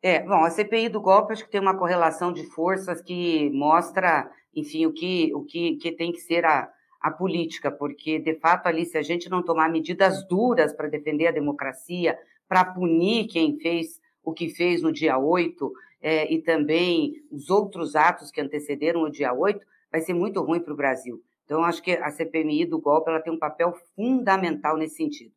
É, 0.00 0.20
bom, 0.20 0.44
a 0.44 0.50
CPI 0.50 0.88
do 0.88 1.00
golpe 1.00 1.32
acho 1.32 1.44
que 1.44 1.50
tem 1.50 1.60
uma 1.60 1.76
correlação 1.76 2.32
de 2.32 2.44
forças 2.44 3.02
que 3.02 3.50
mostra, 3.50 4.30
enfim, 4.54 4.86
o 4.86 4.92
que, 4.92 5.34
o 5.34 5.44
que, 5.44 5.76
que 5.76 5.90
tem 5.90 6.12
que 6.12 6.20
ser 6.20 6.44
a, 6.44 6.70
a 7.00 7.10
política, 7.10 7.70
porque, 7.70 8.18
de 8.18 8.34
fato, 8.34 8.66
ali, 8.68 8.84
se 8.84 8.96
a 8.96 9.02
gente 9.02 9.28
não 9.28 9.42
tomar 9.42 9.68
medidas 9.68 10.26
duras 10.28 10.72
para 10.72 10.88
defender 10.88 11.26
a 11.26 11.32
democracia, 11.32 12.16
para 12.48 12.64
punir 12.64 13.26
quem 13.26 13.58
fez 13.58 14.00
o 14.22 14.32
que 14.32 14.48
fez 14.48 14.82
no 14.82 14.92
dia 14.92 15.18
8, 15.18 15.72
é, 16.00 16.32
e 16.32 16.40
também 16.42 17.14
os 17.30 17.50
outros 17.50 17.96
atos 17.96 18.30
que 18.30 18.40
antecederam 18.40 19.02
o 19.02 19.10
dia 19.10 19.32
8, 19.32 19.64
vai 19.90 20.00
ser 20.00 20.14
muito 20.14 20.40
ruim 20.42 20.60
para 20.60 20.72
o 20.72 20.76
Brasil. 20.76 21.20
Então, 21.44 21.64
acho 21.64 21.82
que 21.82 21.92
a 21.92 22.10
CPMI 22.10 22.66
do 22.66 22.78
golpe 22.78 23.10
ela 23.10 23.20
tem 23.20 23.32
um 23.32 23.38
papel 23.38 23.74
fundamental 23.96 24.76
nesse 24.76 24.96
sentido. 24.96 25.32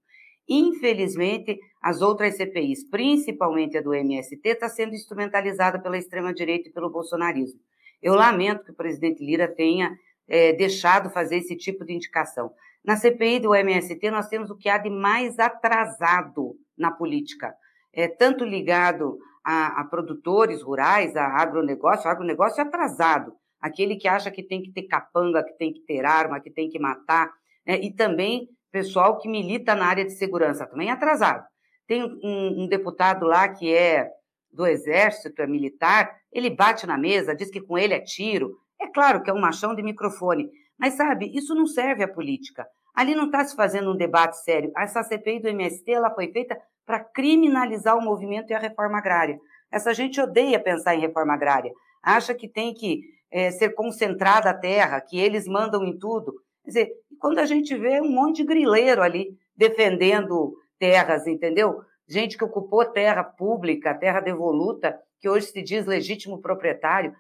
Infelizmente, 0.48 1.58
as 1.81 2.01
outras 2.01 2.38
CPIs, 2.38 2.88
principalmente 2.89 3.77
a 3.77 3.81
do 3.81 3.93
MST, 3.93 4.39
está 4.47 4.69
sendo 4.69 4.93
instrumentalizada 4.93 5.79
pela 5.79 5.97
extrema-direita 5.97 6.69
e 6.69 6.71
pelo 6.71 6.91
bolsonarismo. 6.91 7.59
Eu 8.01 8.13
lamento 8.13 8.63
que 8.63 8.71
o 8.71 8.75
presidente 8.75 9.23
Lira 9.23 9.47
tenha 9.47 9.95
é, 10.27 10.53
deixado 10.53 11.09
fazer 11.09 11.38
esse 11.38 11.55
tipo 11.55 11.83
de 11.83 11.93
indicação. 11.93 12.51
Na 12.85 12.95
CPI 12.95 13.39
do 13.39 13.53
MST, 13.53 14.11
nós 14.11 14.27
temos 14.27 14.50
o 14.50 14.57
que 14.57 14.69
há 14.69 14.77
de 14.77 14.89
mais 14.89 15.39
atrasado 15.39 16.55
na 16.77 16.91
política, 16.91 17.53
é, 17.93 18.07
tanto 18.07 18.45
ligado 18.45 19.17
a, 19.43 19.81
a 19.81 19.85
produtores 19.85 20.61
rurais, 20.61 21.15
a 21.15 21.25
agronegócio, 21.25 22.07
o 22.07 22.11
agronegócio 22.11 22.61
é 22.61 22.63
atrasado, 22.63 23.33
aquele 23.59 23.95
que 23.95 24.07
acha 24.07 24.31
que 24.31 24.41
tem 24.43 24.61
que 24.61 24.71
ter 24.71 24.83
capanga, 24.83 25.43
que 25.43 25.57
tem 25.57 25.73
que 25.73 25.81
ter 25.81 26.05
arma, 26.05 26.39
que 26.39 26.50
tem 26.50 26.69
que 26.69 26.79
matar, 26.79 27.31
né? 27.65 27.79
e 27.79 27.93
também 27.93 28.47
pessoal 28.71 29.17
que 29.17 29.27
milita 29.27 29.75
na 29.75 29.85
área 29.85 30.05
de 30.05 30.11
segurança, 30.11 30.65
também 30.65 30.89
é 30.89 30.91
atrasado. 30.91 31.45
Tem 31.91 32.05
um, 32.05 32.63
um 32.63 32.67
deputado 32.69 33.25
lá 33.25 33.50
que 33.50 33.75
é 33.75 34.10
do 34.50 34.65
exército, 34.65 35.41
é 35.41 35.45
militar, 35.45 36.10
ele 36.31 36.50
bate 36.50 36.88
na 36.88 36.98
mesa, 36.98 37.36
diz 37.36 37.51
que 37.51 37.60
com 37.60 37.77
ele 37.77 37.93
é 37.93 38.00
tiro. 38.00 38.55
É 38.79 38.88
claro 38.88 39.21
que 39.21 39.29
é 39.29 39.33
um 39.33 39.41
machão 39.41 39.75
de 39.75 39.83
microfone, 39.83 40.50
mas 40.79 40.93
sabe, 40.93 41.29
isso 41.38 41.53
não 41.53 41.67
serve 41.67 42.01
à 42.01 42.07
política. 42.07 42.65
Ali 42.95 43.13
não 43.13 43.25
está 43.25 43.43
se 43.43 43.53
fazendo 43.57 43.91
um 43.91 43.98
debate 43.98 44.41
sério. 44.41 44.71
Essa 44.77 45.03
CPI 45.03 45.41
do 45.41 45.50
MST 45.50 45.91
ela 45.91 46.10
foi 46.10 46.31
feita 46.31 46.57
para 46.86 47.01
criminalizar 47.01 47.98
o 47.98 48.01
movimento 48.01 48.51
e 48.51 48.53
a 48.53 48.60
reforma 48.60 48.98
agrária. 48.98 49.38
Essa 49.69 49.93
gente 49.93 50.21
odeia 50.21 50.63
pensar 50.63 50.95
em 50.95 51.01
reforma 51.01 51.33
agrária, 51.33 51.74
acha 52.01 52.33
que 52.33 52.48
tem 52.48 52.74
que 52.74 53.01
é, 53.29 53.51
ser 53.51 53.75
concentrada 53.75 54.50
a 54.50 54.57
terra, 54.57 55.01
que 55.01 55.19
eles 55.19 55.45
mandam 55.45 55.83
em 55.83 56.00
tudo. 56.00 56.31
Quer 56.63 56.69
dizer, 56.69 56.91
quando 57.19 57.39
a 57.39 57.45
gente 57.45 57.75
vê 57.75 58.00
um 58.00 58.10
monte 58.10 58.38
de 58.38 58.45
grileiro 58.45 59.01
ali 59.01 59.38
defendendo 59.57 60.55
terras, 60.81 61.27
entendeu? 61.27 61.83
Gente 62.09 62.35
que 62.35 62.43
ocupou 62.43 62.83
terra 62.83 63.23
pública, 63.23 63.93
terra 63.93 64.19
devoluta, 64.19 65.00
que 65.19 65.29
hoje 65.29 65.45
se 65.45 65.61
diz 65.61 65.85
legítimo 65.85 66.41
proprietário. 66.41 67.13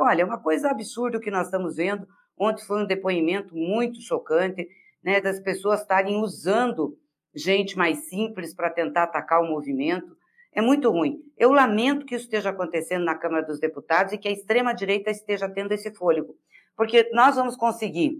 Olha, 0.00 0.22
é 0.22 0.24
uma 0.24 0.42
coisa 0.42 0.68
absurda 0.68 1.18
o 1.18 1.20
que 1.20 1.30
nós 1.30 1.46
estamos 1.46 1.76
vendo. 1.76 2.08
Ontem 2.36 2.64
foi 2.64 2.82
um 2.82 2.86
depoimento 2.86 3.54
muito 3.54 4.02
chocante, 4.02 4.68
né, 5.02 5.20
das 5.20 5.38
pessoas 5.38 5.80
estarem 5.80 6.16
usando 6.16 6.98
gente 7.32 7.78
mais 7.78 8.08
simples 8.08 8.52
para 8.52 8.68
tentar 8.68 9.04
atacar 9.04 9.40
o 9.40 9.46
movimento. 9.46 10.16
É 10.52 10.60
muito 10.60 10.90
ruim. 10.90 11.20
Eu 11.38 11.52
lamento 11.52 12.04
que 12.04 12.16
isso 12.16 12.24
esteja 12.24 12.50
acontecendo 12.50 13.04
na 13.04 13.14
Câmara 13.14 13.46
dos 13.46 13.60
Deputados 13.60 14.12
e 14.12 14.18
que 14.18 14.26
a 14.26 14.32
extrema-direita 14.32 15.10
esteja 15.10 15.48
tendo 15.48 15.72
esse 15.72 15.94
fôlego, 15.94 16.34
porque 16.76 17.08
nós 17.12 17.36
vamos 17.36 17.56
conseguir 17.56 18.16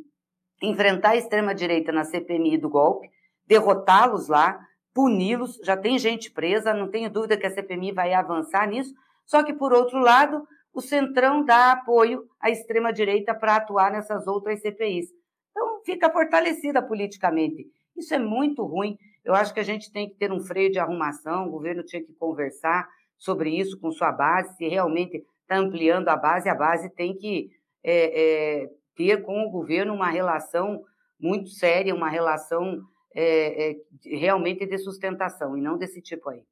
enfrentar 0.63 1.11
a 1.11 1.17
extrema-direita 1.17 1.91
na 1.91 2.05
CPMI 2.05 2.59
do 2.59 2.69
golpe, 2.69 3.09
derrotá-los 3.47 4.29
lá, 4.29 4.59
puni-los. 4.95 5.59
Já 5.63 5.77
tem 5.77 5.99
gente 5.99 6.31
presa, 6.31 6.73
não 6.73 6.89
tenho 6.89 7.11
dúvida 7.11 7.37
que 7.37 7.47
a 7.47 7.51
CPMI 7.51 7.93
vai 7.93 8.15
avançar 8.15 8.69
nisso. 8.69 8.95
Só 9.27 9.43
que, 9.43 9.53
por 9.53 9.73
outro 9.73 9.99
lado, 9.99 10.47
o 10.73 10.81
Centrão 10.81 11.45
dá 11.45 11.73
apoio 11.73 12.25
à 12.41 12.51
extrema-direita 12.51 13.35
para 13.35 13.57
atuar 13.57 13.91
nessas 13.91 14.27
outras 14.27 14.61
CPIs. 14.61 15.09
Então, 15.51 15.83
fica 15.85 16.11
fortalecida 16.11 16.81
politicamente. 16.81 17.67
Isso 17.97 18.15
é 18.15 18.19
muito 18.19 18.65
ruim. 18.65 18.97
Eu 19.25 19.35
acho 19.35 19.55
que 19.55 19.61
a 19.61 19.65
gente 19.65 19.91
tem 19.93 20.09
que 20.09 20.17
ter 20.17 20.33
um 20.33 20.41
freio 20.41 20.71
de 20.71 20.79
arrumação, 20.79 21.47
o 21.47 21.51
governo 21.51 21.83
tinha 21.83 22.03
que 22.03 22.13
conversar 22.15 22.89
sobre 23.17 23.51
isso 23.51 23.79
com 23.81 23.91
sua 23.91 24.13
base, 24.13 24.55
se 24.57 24.69
realmente 24.69 25.25
está 25.43 25.57
ampliando 25.57 26.09
a 26.09 26.17
base, 26.17 26.49
a 26.49 26.55
base 26.55 26.91
tem 26.91 27.17
que 27.17 27.51
é, 27.83 28.63
é, 28.63 28.71
ter 28.97 29.23
com 29.23 29.47
o 29.47 29.51
governo 29.51 29.95
uma 29.95 30.11
relação 30.11 30.83
muito 31.19 31.49
séria, 31.51 31.95
uma 31.95 32.09
relação 32.09 32.83
é, 33.15 33.77
realmente 34.05 34.67
de 34.67 34.79
sustentação, 34.79 35.57
e 35.57 35.61
não 35.61 35.79
desse 35.79 36.01
tipo 36.03 36.31
aí. 36.31 36.43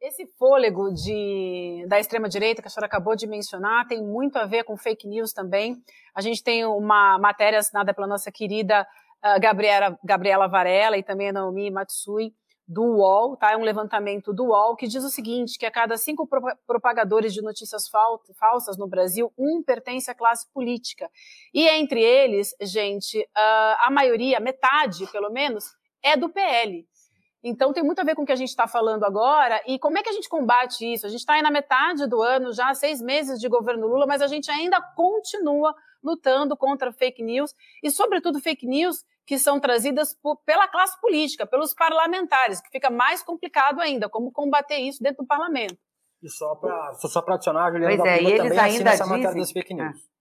Esse 0.00 0.26
fôlego 0.36 0.92
de, 0.92 1.84
da 1.86 2.00
extrema-direita 2.00 2.60
que 2.60 2.66
a 2.66 2.70
senhora 2.70 2.86
acabou 2.86 3.14
de 3.14 3.24
mencionar 3.24 3.86
tem 3.86 4.02
muito 4.02 4.36
a 4.36 4.46
ver 4.46 4.64
com 4.64 4.76
fake 4.76 5.06
news 5.06 5.32
também. 5.32 5.76
A 6.12 6.20
gente 6.20 6.42
tem 6.42 6.64
uma 6.64 7.18
matéria 7.20 7.60
assinada 7.60 7.94
pela 7.94 8.08
nossa 8.08 8.32
querida 8.32 8.84
uh, 9.24 9.40
Gabriela, 9.40 9.96
Gabriela 10.02 10.48
Varela 10.48 10.98
e 10.98 11.04
também 11.04 11.28
a 11.28 11.32
Naomi 11.32 11.70
Matsui, 11.70 12.34
do 12.66 12.82
UOL, 12.82 13.36
tá? 13.36 13.52
É 13.52 13.56
um 13.56 13.62
levantamento 13.62 14.32
do 14.32 14.46
UOL 14.46 14.74
que 14.74 14.88
diz 14.88 15.04
o 15.04 15.10
seguinte, 15.10 15.58
que 15.58 15.66
a 15.66 15.70
cada 15.70 15.96
cinco 15.96 16.28
propagadores 16.66 17.34
de 17.34 17.42
notícias 17.42 17.84
falsas 18.38 18.78
no 18.78 18.88
Brasil, 18.88 19.32
um 19.36 19.62
pertence 19.62 20.10
à 20.10 20.14
classe 20.14 20.50
política. 20.52 21.08
E 21.52 21.68
entre 21.68 22.02
eles, 22.02 22.54
gente, 22.60 23.20
uh, 23.20 23.76
a 23.86 23.88
maioria, 23.90 24.40
metade 24.40 25.06
pelo 25.12 25.30
menos, 25.30 25.64
é 26.02 26.16
do 26.16 26.28
PL. 26.28 26.86
Então 27.44 27.72
tem 27.72 27.82
muito 27.82 27.98
a 27.98 28.04
ver 28.04 28.14
com 28.14 28.22
o 28.22 28.26
que 28.26 28.32
a 28.32 28.36
gente 28.36 28.50
está 28.50 28.68
falando 28.68 29.04
agora 29.04 29.60
e 29.66 29.76
como 29.78 29.98
é 29.98 30.02
que 30.02 30.08
a 30.08 30.12
gente 30.12 30.28
combate 30.28 30.92
isso? 30.92 31.06
A 31.06 31.08
gente 31.08 31.20
está 31.20 31.34
aí 31.34 31.42
na 31.42 31.50
metade 31.50 32.06
do 32.06 32.22
ano, 32.22 32.52
já 32.52 32.72
seis 32.72 33.02
meses 33.02 33.40
de 33.40 33.48
governo 33.48 33.88
Lula, 33.88 34.06
mas 34.06 34.22
a 34.22 34.28
gente 34.28 34.48
ainda 34.48 34.80
continua 34.80 35.74
lutando 36.02 36.56
contra 36.56 36.92
fake 36.92 37.22
news 37.22 37.52
e, 37.82 37.90
sobretudo, 37.90 38.40
fake 38.40 38.66
news 38.66 39.04
que 39.26 39.38
são 39.38 39.58
trazidas 39.58 40.14
por, 40.14 40.36
pela 40.44 40.68
classe 40.68 41.00
política, 41.00 41.46
pelos 41.46 41.74
parlamentares, 41.74 42.60
que 42.60 42.70
fica 42.70 42.90
mais 42.90 43.22
complicado 43.22 43.80
ainda, 43.80 44.08
como 44.08 44.32
combater 44.32 44.78
isso 44.78 45.02
dentro 45.02 45.24
do 45.24 45.26
parlamento. 45.26 45.76
E 46.22 46.28
só 46.28 46.54
para 46.54 46.92
só 46.94 47.24
adicionar, 47.26 47.66
a 47.66 47.72
Juliana 47.72 47.96
pois 47.96 48.08
é, 48.08 48.22
e 48.22 48.32
eles 48.32 48.58
ainda 48.58 48.90
essa 48.90 49.04
dizem... 49.04 49.18
matéria 49.18 49.40
das 49.40 49.52
fake 49.52 49.74
news. 49.74 49.96
Ah. 49.96 50.12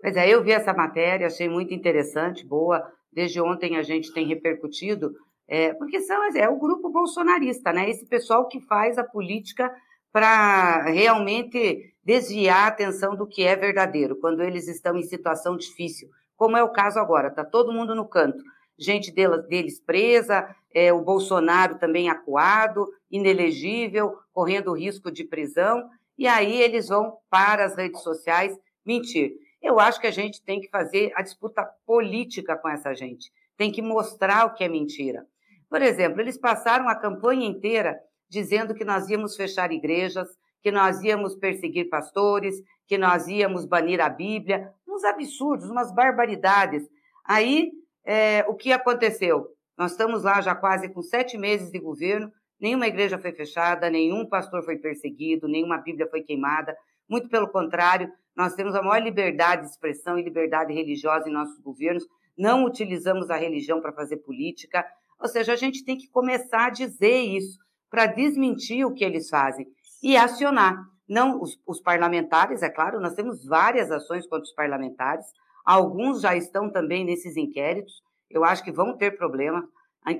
Pois 0.00 0.16
é, 0.16 0.28
eu 0.28 0.42
vi 0.42 0.52
essa 0.52 0.72
matéria, 0.72 1.26
achei 1.26 1.48
muito 1.48 1.74
interessante, 1.74 2.46
boa 2.46 2.97
desde 3.18 3.40
ontem 3.40 3.76
a 3.76 3.82
gente 3.82 4.12
tem 4.12 4.28
repercutido, 4.28 5.12
é, 5.48 5.74
porque 5.74 6.00
são, 6.02 6.22
é 6.36 6.48
o 6.48 6.56
grupo 6.56 6.88
bolsonarista, 6.88 7.72
né? 7.72 7.90
Esse 7.90 8.06
pessoal 8.06 8.46
que 8.46 8.60
faz 8.60 8.96
a 8.96 9.02
política 9.02 9.74
para 10.12 10.84
realmente 10.84 11.92
desviar 12.04 12.66
a 12.66 12.68
atenção 12.68 13.16
do 13.16 13.26
que 13.26 13.42
é 13.42 13.56
verdadeiro, 13.56 14.14
quando 14.20 14.40
eles 14.40 14.68
estão 14.68 14.96
em 14.96 15.02
situação 15.02 15.56
difícil, 15.56 16.08
como 16.36 16.56
é 16.56 16.62
o 16.62 16.70
caso 16.70 17.00
agora, 17.00 17.26
está 17.26 17.44
todo 17.44 17.72
mundo 17.72 17.92
no 17.92 18.08
canto. 18.08 18.38
Gente 18.78 19.10
deles 19.10 19.80
presa, 19.84 20.48
é, 20.72 20.92
o 20.92 21.02
Bolsonaro 21.02 21.76
também 21.76 22.08
acuado, 22.08 22.86
inelegível, 23.10 24.14
correndo 24.32 24.78
risco 24.78 25.10
de 25.10 25.24
prisão, 25.24 25.88
e 26.16 26.28
aí 26.28 26.62
eles 26.62 26.86
vão 26.86 27.16
para 27.28 27.64
as 27.64 27.74
redes 27.74 28.00
sociais 28.00 28.56
mentir. 28.86 29.32
Eu 29.62 29.80
acho 29.80 30.00
que 30.00 30.06
a 30.06 30.12
gente 30.12 30.42
tem 30.42 30.60
que 30.60 30.68
fazer 30.68 31.12
a 31.14 31.22
disputa 31.22 31.68
política 31.86 32.56
com 32.56 32.68
essa 32.68 32.94
gente. 32.94 33.30
Tem 33.56 33.72
que 33.72 33.82
mostrar 33.82 34.46
o 34.46 34.54
que 34.54 34.64
é 34.64 34.68
mentira. 34.68 35.26
Por 35.68 35.82
exemplo, 35.82 36.20
eles 36.20 36.38
passaram 36.38 36.88
a 36.88 36.94
campanha 36.94 37.46
inteira 37.46 37.98
dizendo 38.28 38.74
que 38.74 38.84
nós 38.84 39.08
íamos 39.08 39.36
fechar 39.36 39.72
igrejas, 39.72 40.28
que 40.62 40.70
nós 40.70 41.02
íamos 41.02 41.34
perseguir 41.34 41.88
pastores, 41.88 42.56
que 42.86 42.98
nós 42.98 43.26
íamos 43.26 43.64
banir 43.64 44.00
a 44.00 44.08
Bíblia, 44.08 44.72
uns 44.86 45.04
absurdos, 45.04 45.70
umas 45.70 45.92
barbaridades. 45.92 46.88
Aí, 47.24 47.70
é, 48.04 48.44
o 48.48 48.54
que 48.54 48.72
aconteceu? 48.72 49.48
Nós 49.76 49.92
estamos 49.92 50.24
lá 50.24 50.40
já 50.40 50.54
quase 50.54 50.88
com 50.88 51.02
sete 51.02 51.36
meses 51.36 51.70
de 51.70 51.78
governo, 51.78 52.32
nenhuma 52.60 52.86
igreja 52.86 53.18
foi 53.18 53.32
fechada, 53.32 53.90
nenhum 53.90 54.26
pastor 54.26 54.64
foi 54.64 54.76
perseguido, 54.76 55.46
nenhuma 55.46 55.78
Bíblia 55.78 56.08
foi 56.08 56.22
queimada. 56.22 56.76
Muito 57.08 57.28
pelo 57.28 57.48
contrário, 57.48 58.10
nós 58.38 58.54
temos 58.54 58.76
a 58.76 58.82
maior 58.82 59.02
liberdade 59.02 59.62
de 59.62 59.68
expressão 59.72 60.16
e 60.16 60.22
liberdade 60.22 60.72
religiosa 60.72 61.28
em 61.28 61.32
nossos 61.32 61.58
governos, 61.58 62.06
não 62.38 62.64
utilizamos 62.64 63.30
a 63.30 63.36
religião 63.36 63.80
para 63.80 63.92
fazer 63.92 64.18
política. 64.18 64.86
Ou 65.20 65.26
seja, 65.26 65.52
a 65.52 65.56
gente 65.56 65.84
tem 65.84 65.98
que 65.98 66.08
começar 66.08 66.66
a 66.66 66.70
dizer 66.70 67.18
isso 67.18 67.58
para 67.90 68.06
desmentir 68.06 68.86
o 68.86 68.94
que 68.94 69.04
eles 69.04 69.28
fazem 69.28 69.66
e 70.00 70.16
acionar. 70.16 70.76
Não 71.08 71.42
os, 71.42 71.60
os, 71.66 71.80
parlamentares, 71.80 72.62
é 72.62 72.70
claro, 72.70 73.00
nós 73.00 73.14
temos 73.14 73.44
várias 73.44 73.90
ações 73.90 74.24
contra 74.24 74.44
os 74.44 74.52
parlamentares, 74.52 75.26
alguns 75.64 76.20
já 76.20 76.36
estão 76.36 76.70
também 76.70 77.04
nesses 77.04 77.36
inquéritos, 77.36 78.02
eu 78.30 78.44
acho 78.44 78.62
que 78.62 78.70
vão 78.70 78.96
ter 78.96 79.16
problema, 79.16 79.66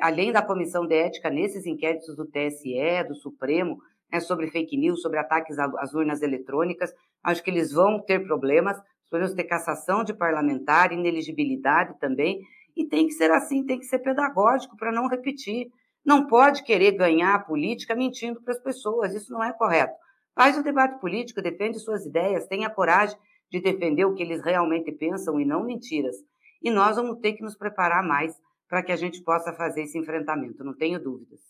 além 0.00 0.32
da 0.32 0.42
comissão 0.42 0.86
de 0.86 0.94
ética, 0.94 1.30
nesses 1.30 1.66
inquéritos 1.66 2.16
do 2.16 2.26
TSE, 2.26 3.04
do 3.06 3.14
Supremo, 3.14 3.78
né, 4.10 4.20
sobre 4.20 4.48
fake 4.48 4.76
news, 4.76 5.02
sobre 5.02 5.18
ataques 5.18 5.58
às 5.58 5.94
urnas 5.94 6.22
eletrônicas. 6.22 6.92
Acho 7.22 7.42
que 7.42 7.50
eles 7.50 7.72
vão 7.72 8.00
ter 8.00 8.24
problemas, 8.24 8.80
podemos 9.10 9.34
ter 9.34 9.44
cassação 9.44 10.04
de 10.04 10.14
parlamentar, 10.14 10.92
ineligibilidade 10.92 11.98
também, 11.98 12.40
e 12.76 12.86
tem 12.86 13.06
que 13.06 13.12
ser 13.12 13.30
assim, 13.30 13.64
tem 13.64 13.78
que 13.78 13.86
ser 13.86 13.98
pedagógico 13.98 14.76
para 14.76 14.92
não 14.92 15.08
repetir. 15.08 15.68
Não 16.04 16.26
pode 16.26 16.62
querer 16.62 16.92
ganhar 16.92 17.34
a 17.34 17.38
política 17.38 17.94
mentindo 17.94 18.40
para 18.40 18.54
as 18.54 18.60
pessoas, 18.60 19.14
isso 19.14 19.32
não 19.32 19.42
é 19.42 19.52
correto. 19.52 19.94
Faz 20.34 20.56
o 20.56 20.62
debate 20.62 21.00
político, 21.00 21.42
defende 21.42 21.78
suas 21.80 22.06
ideias, 22.06 22.46
tenha 22.46 22.70
coragem 22.70 23.18
de 23.50 23.60
defender 23.60 24.04
o 24.04 24.14
que 24.14 24.22
eles 24.22 24.42
realmente 24.42 24.92
pensam 24.92 25.40
e 25.40 25.44
não 25.44 25.64
mentiras. 25.64 26.16
E 26.62 26.70
nós 26.70 26.96
vamos 26.96 27.18
ter 27.18 27.32
que 27.32 27.42
nos 27.42 27.56
preparar 27.56 28.02
mais 28.02 28.34
para 28.68 28.82
que 28.82 28.92
a 28.92 28.96
gente 28.96 29.22
possa 29.22 29.52
fazer 29.52 29.82
esse 29.82 29.98
enfrentamento, 29.98 30.62
não 30.62 30.76
tenho 30.76 31.02
dúvidas. 31.02 31.40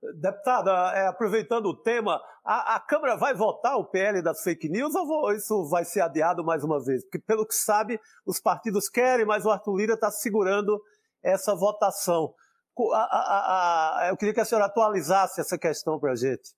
Deputada, 0.00 0.70
é, 0.94 1.08
aproveitando 1.08 1.66
o 1.66 1.76
tema, 1.76 2.20
a, 2.44 2.76
a, 2.76 2.80
Câmara 2.80 3.16
vai 3.16 3.34
votar 3.34 3.76
o 3.76 3.84
PL 3.84 4.22
das 4.22 4.42
fake 4.42 4.68
news 4.68 4.94
ou 4.94 5.32
isso 5.32 5.68
vai 5.68 5.84
ser 5.84 6.00
adiado 6.00 6.44
mais 6.44 6.62
uma 6.62 6.82
vez? 6.82 7.02
Porque, 7.04 7.18
pelo 7.18 7.44
que 7.44 7.54
sabe, 7.54 8.00
os 8.24 8.40
partidos 8.40 8.88
querem, 8.88 9.26
mas 9.26 9.44
o 9.44 9.50
Arthur 9.50 9.76
Lira 9.76 9.94
está 9.94 10.08
segurando 10.10 10.80
essa 11.20 11.54
votação. 11.54 12.32
A, 12.92 14.04
a, 14.04 14.08
eu 14.10 14.16
queria 14.16 14.32
que 14.32 14.40
a 14.40 14.44
senhora 14.44 14.66
atualizasse 14.66 15.40
essa 15.40 15.58
questão 15.58 15.98
para 15.98 16.12
a 16.12 16.16
gente. 16.16 16.54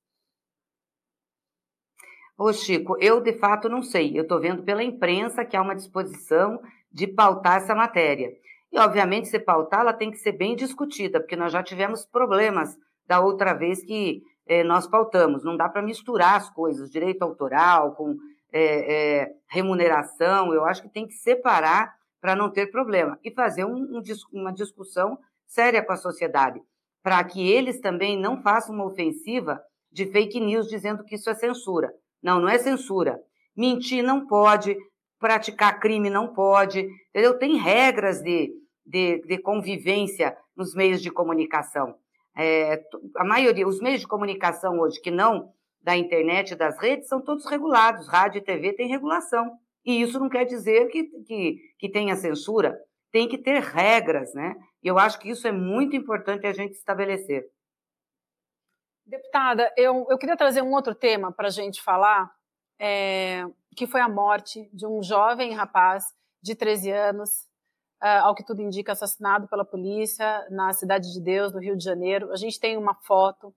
Ô, 2.37 2.53
Chico, 2.53 2.97
eu 3.01 3.23
de 3.23 3.39
fato 3.39 3.71
não 3.71 3.83
sei. 3.83 4.19
Eu 4.19 4.23
estou 4.23 4.39
vendo 4.39 4.63
pela 4.63 4.83
imprensa 4.83 5.47
que 5.47 5.57
há 5.57 5.63
uma 5.63 5.75
disposição 5.75 6.61
de 6.93 7.07
pautar 7.07 7.57
essa 7.57 7.75
matéria. 7.75 8.31
E, 8.71 8.79
obviamente, 8.79 9.29
se 9.29 9.39
pautar, 9.39 9.81
ela 9.81 9.95
tem 9.95 10.11
que 10.11 10.19
ser 10.19 10.33
bem 10.33 10.55
discutida, 10.55 11.21
porque 11.21 11.37
nós 11.37 11.53
já 11.53 11.63
tivemos 11.63 12.05
problemas 12.05 12.77
da 13.07 13.21
outra 13.21 13.53
vez 13.53 13.83
que 13.85 14.23
eh, 14.47 14.65
nós 14.65 14.87
pautamos. 14.87 15.45
Não 15.45 15.57
dá 15.57 15.69
para 15.69 15.83
misturar 15.83 16.37
as 16.37 16.51
coisas, 16.51 16.91
direito 16.91 17.23
autoral 17.23 17.95
com 17.95 18.17
é, 18.53 19.23
é, 19.23 19.33
remuneração. 19.49 20.53
Eu 20.53 20.65
acho 20.65 20.83
que 20.83 20.89
tem 20.89 21.07
que 21.07 21.15
separar 21.15 21.95
para 22.21 22.37
não 22.37 22.51
ter 22.51 22.71
problema 22.71 23.19
e 23.25 23.31
fazer 23.31 23.65
um, 23.65 23.99
um, 23.99 24.03
uma 24.33 24.53
discussão 24.53 25.19
séria 25.47 25.83
com 25.83 25.93
a 25.93 25.97
sociedade, 25.97 26.61
para 27.03 27.23
que 27.25 27.51
eles 27.51 27.81
também 27.81 28.19
não 28.19 28.43
façam 28.43 28.75
uma 28.75 28.85
ofensiva 28.85 29.61
de 29.91 30.07
fake 30.07 30.39
news 30.39 30.69
dizendo 30.69 31.03
que 31.05 31.15
isso 31.15 31.29
é 31.31 31.35
censura. 31.35 31.93
Não, 32.23 32.41
não 32.41 32.49
é 32.49 32.59
censura. 32.59 33.21
Mentir 33.57 34.05
não 34.05 34.27
pode, 34.27 34.77
praticar 35.19 35.81
crime 35.81 36.09
não 36.09 36.33
pode, 36.33 36.89
entendeu? 37.09 37.39
Tem 37.39 37.57
regras 37.57 38.23
de, 38.23 38.53
de, 38.87 39.21
de 39.23 39.39
convivência 39.39 40.37
nos 40.57 40.75
meios 40.75 41.03
de 41.03 41.11
comunicação. 41.11 41.97
É, 42.37 42.83
a 43.17 43.25
maioria, 43.25 43.67
os 43.67 43.81
meios 43.81 44.01
de 44.01 44.09
comunicação 44.09 44.79
hoje 44.79 45.01
que 45.01 45.11
não 45.11 45.53
da 45.83 45.97
internet 45.97 46.53
e 46.53 46.57
das 46.57 46.79
redes 46.79 47.09
são 47.09 47.21
todos 47.21 47.47
regulados. 47.47 48.09
Rádio 48.09 48.39
e 48.39 48.45
TV 48.45 48.73
tem 48.73 48.89
regulação. 48.89 49.59
E 49.85 50.03
isso 50.03 50.19
não 50.21 50.29
quer 50.29 50.45
dizer 50.45 50.89
que, 50.89 51.05
que, 51.27 51.57
que 51.79 51.89
tenha 51.89 52.15
censura. 52.17 52.79
Tem 53.11 53.27
que 53.27 53.39
ter 53.39 53.61
regras, 53.61 54.33
né? 54.35 54.55
E 54.83 54.89
eu 54.89 54.99
acho 54.99 55.19
que 55.19 55.31
isso 55.31 55.49
é 55.49 55.53
muito 55.53 55.97
importante 55.97 56.47
a 56.47 56.53
gente 56.53 56.75
estabelecer. 56.75 57.45
Deputada, 59.05 59.73
eu, 59.77 60.07
eu 60.09 60.17
queria 60.17 60.37
trazer 60.37 60.63
um 60.63 60.73
outro 60.73 60.95
tema 60.95 61.33
para 61.33 61.49
a 61.49 61.51
gente 61.51 61.83
falar, 61.83 62.31
é, 62.79 63.45
que 63.77 63.87
foi 63.87 64.01
a 64.01 64.09
morte 64.09 64.71
de 64.73 64.87
um 64.87 65.03
jovem 65.03 65.53
rapaz 65.53 66.05
de 66.41 66.55
13 66.55 66.91
anos, 66.91 67.50
ao 68.01 68.35
que 68.35 68.45
tudo 68.45 68.63
indica, 68.63 68.93
assassinado 68.93 69.47
pela 69.49 69.65
polícia 69.65 70.47
na 70.51 70.73
Cidade 70.73 71.13
de 71.13 71.21
Deus, 71.21 71.53
no 71.53 71.61
Rio 71.61 71.77
de 71.77 71.85
Janeiro. 71.85 72.33
A 72.33 72.37
gente 72.37 72.59
tem 72.59 72.77
uma 72.77 72.95
foto. 72.95 73.55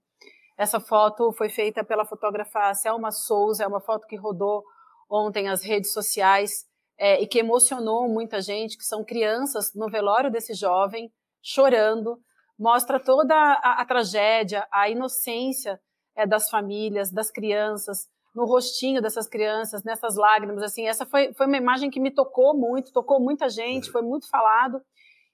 Essa 0.58 0.80
foto 0.80 1.32
foi 1.32 1.50
feita 1.50 1.84
pela 1.84 2.06
fotógrafa 2.06 2.74
Selma 2.74 3.12
Souza, 3.12 3.64
é 3.64 3.68
uma 3.68 3.82
foto 3.82 4.06
que 4.08 4.16
rodou 4.16 4.64
ontem 5.10 5.50
as 5.50 5.64
redes 5.64 5.94
sociais 5.94 6.66
é, 6.98 7.22
e 7.22 7.28
que 7.28 7.40
emocionou 7.40 8.08
muita 8.08 8.42
gente, 8.42 8.78
que 8.78 8.84
são 8.84 9.04
crianças 9.04 9.74
no 9.74 9.90
velório 9.90 10.32
desse 10.32 10.54
jovem, 10.54 11.12
chorando, 11.42 12.20
mostra 12.58 13.00
toda 13.00 13.36
a, 13.36 13.82
a 13.82 13.86
tragédia, 13.86 14.68
a 14.72 14.90
inocência 14.90 15.80
é, 16.16 16.26
das 16.26 16.50
famílias, 16.50 17.12
das 17.12 17.32
crianças, 17.32 18.08
no 18.34 18.46
rostinho 18.46 19.02
dessas 19.02 19.28
crianças, 19.28 19.84
nessas 19.84 20.16
lágrimas, 20.16 20.64
assim, 20.64 20.88
essa 20.88 21.06
foi, 21.06 21.34
foi 21.34 21.46
uma 21.46 21.58
imagem 21.58 21.90
que 21.90 22.00
me 22.00 22.12
tocou 22.12 22.56
muito, 22.56 22.92
tocou 22.92 23.20
muita 23.20 23.48
gente, 23.50 23.92
foi 23.92 24.02
muito 24.02 24.30
falado, 24.30 24.82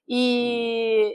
e 0.07 1.13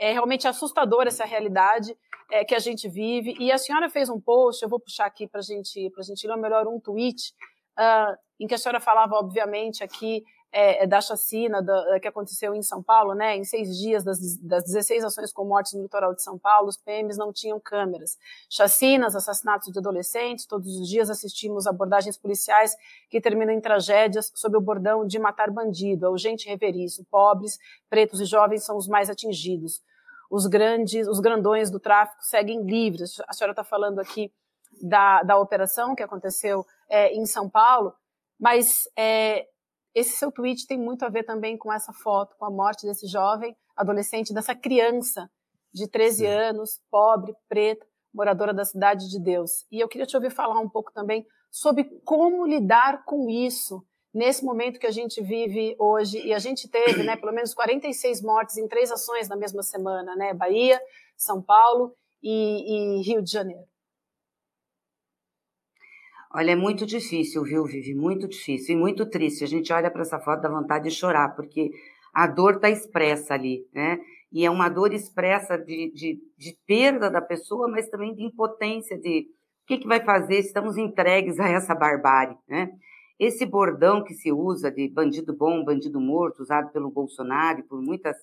é 0.00 0.12
realmente 0.12 0.48
assustador 0.48 1.06
essa 1.06 1.24
realidade 1.24 1.96
é, 2.30 2.44
que 2.44 2.54
a 2.54 2.58
gente 2.58 2.88
vive, 2.88 3.34
e 3.38 3.52
a 3.52 3.58
senhora 3.58 3.88
fez 3.88 4.08
um 4.08 4.20
post, 4.20 4.62
eu 4.62 4.68
vou 4.68 4.80
puxar 4.80 5.06
aqui 5.06 5.26
para 5.26 5.42
gente, 5.42 5.90
a 5.98 6.02
gente 6.02 6.26
ler 6.26 6.36
melhor 6.36 6.66
um 6.66 6.80
tweet, 6.80 7.34
uh, 7.78 8.16
em 8.40 8.46
que 8.46 8.54
a 8.54 8.58
senhora 8.58 8.80
falava, 8.80 9.14
obviamente, 9.16 9.82
aqui 9.82 10.22
é, 10.50 10.84
é, 10.84 10.86
da 10.86 11.00
chacina 11.00 11.62
da, 11.62 12.00
que 12.00 12.08
aconteceu 12.08 12.54
em 12.54 12.62
São 12.62 12.82
Paulo, 12.82 13.14
né? 13.14 13.36
Em 13.36 13.44
seis 13.44 13.76
dias 13.76 14.02
das, 14.02 14.18
das 14.38 14.64
16 14.64 15.04
ações 15.04 15.32
com 15.32 15.44
mortes 15.44 15.74
no 15.74 15.82
litoral 15.82 16.14
de 16.14 16.22
São 16.22 16.38
Paulo, 16.38 16.68
os 16.68 16.76
PMs 16.76 17.18
não 17.18 17.32
tinham 17.32 17.60
câmeras. 17.60 18.16
Chacinas, 18.48 19.14
assassinatos 19.14 19.70
de 19.70 19.78
adolescentes, 19.78 20.46
todos 20.46 20.74
os 20.78 20.88
dias 20.88 21.10
assistimos 21.10 21.66
abordagens 21.66 22.16
policiais 22.16 22.74
que 23.10 23.20
terminam 23.20 23.52
em 23.52 23.60
tragédias 23.60 24.32
sob 24.34 24.56
o 24.56 24.60
bordão 24.60 25.06
de 25.06 25.18
matar 25.18 25.50
bandido. 25.50 26.06
É 26.06 26.08
urgente 26.08 26.48
rever 26.48 26.76
isso. 26.76 27.04
Pobres, 27.10 27.58
pretos 27.90 28.20
e 28.20 28.24
jovens 28.24 28.64
são 28.64 28.76
os 28.76 28.88
mais 28.88 29.10
atingidos. 29.10 29.82
Os 30.30 30.46
grandes, 30.46 31.06
os 31.08 31.20
grandões 31.20 31.70
do 31.70 31.78
tráfico 31.78 32.22
seguem 32.22 32.62
livres. 32.62 33.20
A 33.26 33.32
senhora 33.32 33.52
está 33.52 33.64
falando 33.64 33.98
aqui 33.98 34.32
da, 34.80 35.22
da 35.22 35.38
operação 35.38 35.94
que 35.94 36.02
aconteceu 36.02 36.64
é, 36.88 37.12
em 37.14 37.26
São 37.26 37.48
Paulo, 37.48 37.94
mas 38.38 38.88
é, 38.96 39.46
esse 39.94 40.16
seu 40.16 40.30
tweet 40.30 40.66
tem 40.66 40.78
muito 40.78 41.04
a 41.04 41.08
ver 41.08 41.24
também 41.24 41.56
com 41.56 41.72
essa 41.72 41.92
foto, 41.92 42.36
com 42.36 42.44
a 42.44 42.50
morte 42.50 42.86
desse 42.86 43.06
jovem 43.06 43.56
adolescente, 43.76 44.34
dessa 44.34 44.54
criança 44.54 45.30
de 45.72 45.86
13 45.88 46.16
Sim. 46.18 46.26
anos, 46.26 46.80
pobre, 46.90 47.34
preta, 47.48 47.86
moradora 48.12 48.52
da 48.52 48.64
cidade 48.64 49.08
de 49.08 49.20
Deus. 49.20 49.66
E 49.70 49.80
eu 49.80 49.88
queria 49.88 50.06
te 50.06 50.16
ouvir 50.16 50.30
falar 50.30 50.58
um 50.60 50.68
pouco 50.68 50.92
também 50.92 51.26
sobre 51.50 51.84
como 52.04 52.46
lidar 52.46 53.04
com 53.04 53.28
isso 53.28 53.84
nesse 54.12 54.44
momento 54.44 54.80
que 54.80 54.86
a 54.86 54.90
gente 54.90 55.22
vive 55.22 55.76
hoje. 55.78 56.20
E 56.26 56.32
a 56.32 56.38
gente 56.38 56.68
teve, 56.68 57.02
né, 57.02 57.16
pelo 57.16 57.32
menos 57.32 57.54
46 57.54 58.22
mortes 58.22 58.56
em 58.56 58.66
três 58.66 58.90
ações 58.90 59.28
na 59.28 59.36
mesma 59.36 59.62
semana, 59.62 60.16
né? 60.16 60.34
Bahia, 60.34 60.80
São 61.16 61.40
Paulo 61.42 61.94
e, 62.22 62.98
e 62.98 63.02
Rio 63.02 63.22
de 63.22 63.30
Janeiro. 63.30 63.64
Olha, 66.30 66.52
é 66.52 66.56
muito 66.56 66.84
difícil, 66.84 67.42
viu, 67.42 67.64
Vivi? 67.64 67.94
Muito 67.94 68.28
difícil 68.28 68.76
e 68.76 68.78
muito 68.78 69.06
triste. 69.06 69.44
A 69.44 69.46
gente 69.46 69.72
olha 69.72 69.90
para 69.90 70.02
essa 70.02 70.20
foto 70.20 70.42
dá 70.42 70.48
vontade 70.50 70.88
de 70.88 70.94
chorar, 70.94 71.34
porque 71.34 71.70
a 72.12 72.26
dor 72.26 72.56
está 72.56 72.68
expressa 72.68 73.32
ali, 73.32 73.66
né? 73.72 73.98
E 74.30 74.44
é 74.44 74.50
uma 74.50 74.68
dor 74.68 74.92
expressa 74.92 75.56
de, 75.56 75.90
de, 75.94 76.20
de, 76.36 76.58
perda 76.66 77.10
da 77.10 77.22
pessoa, 77.22 77.66
mas 77.66 77.88
também 77.88 78.14
de 78.14 78.22
impotência, 78.22 78.98
de 78.98 79.26
o 79.64 79.66
que, 79.66 79.78
que 79.78 79.88
vai 79.88 80.04
fazer? 80.04 80.38
Estamos 80.38 80.76
entregues 80.76 81.40
a 81.40 81.48
essa 81.48 81.74
barbárie, 81.74 82.36
né? 82.46 82.70
Esse 83.18 83.46
bordão 83.46 84.04
que 84.04 84.12
se 84.12 84.30
usa 84.30 84.70
de 84.70 84.86
bandido 84.88 85.34
bom, 85.34 85.64
bandido 85.64 85.98
morto, 85.98 86.42
usado 86.42 86.70
pelo 86.72 86.90
Bolsonaro 86.90 87.60
e 87.60 87.62
por 87.62 87.80
muitas 87.80 88.16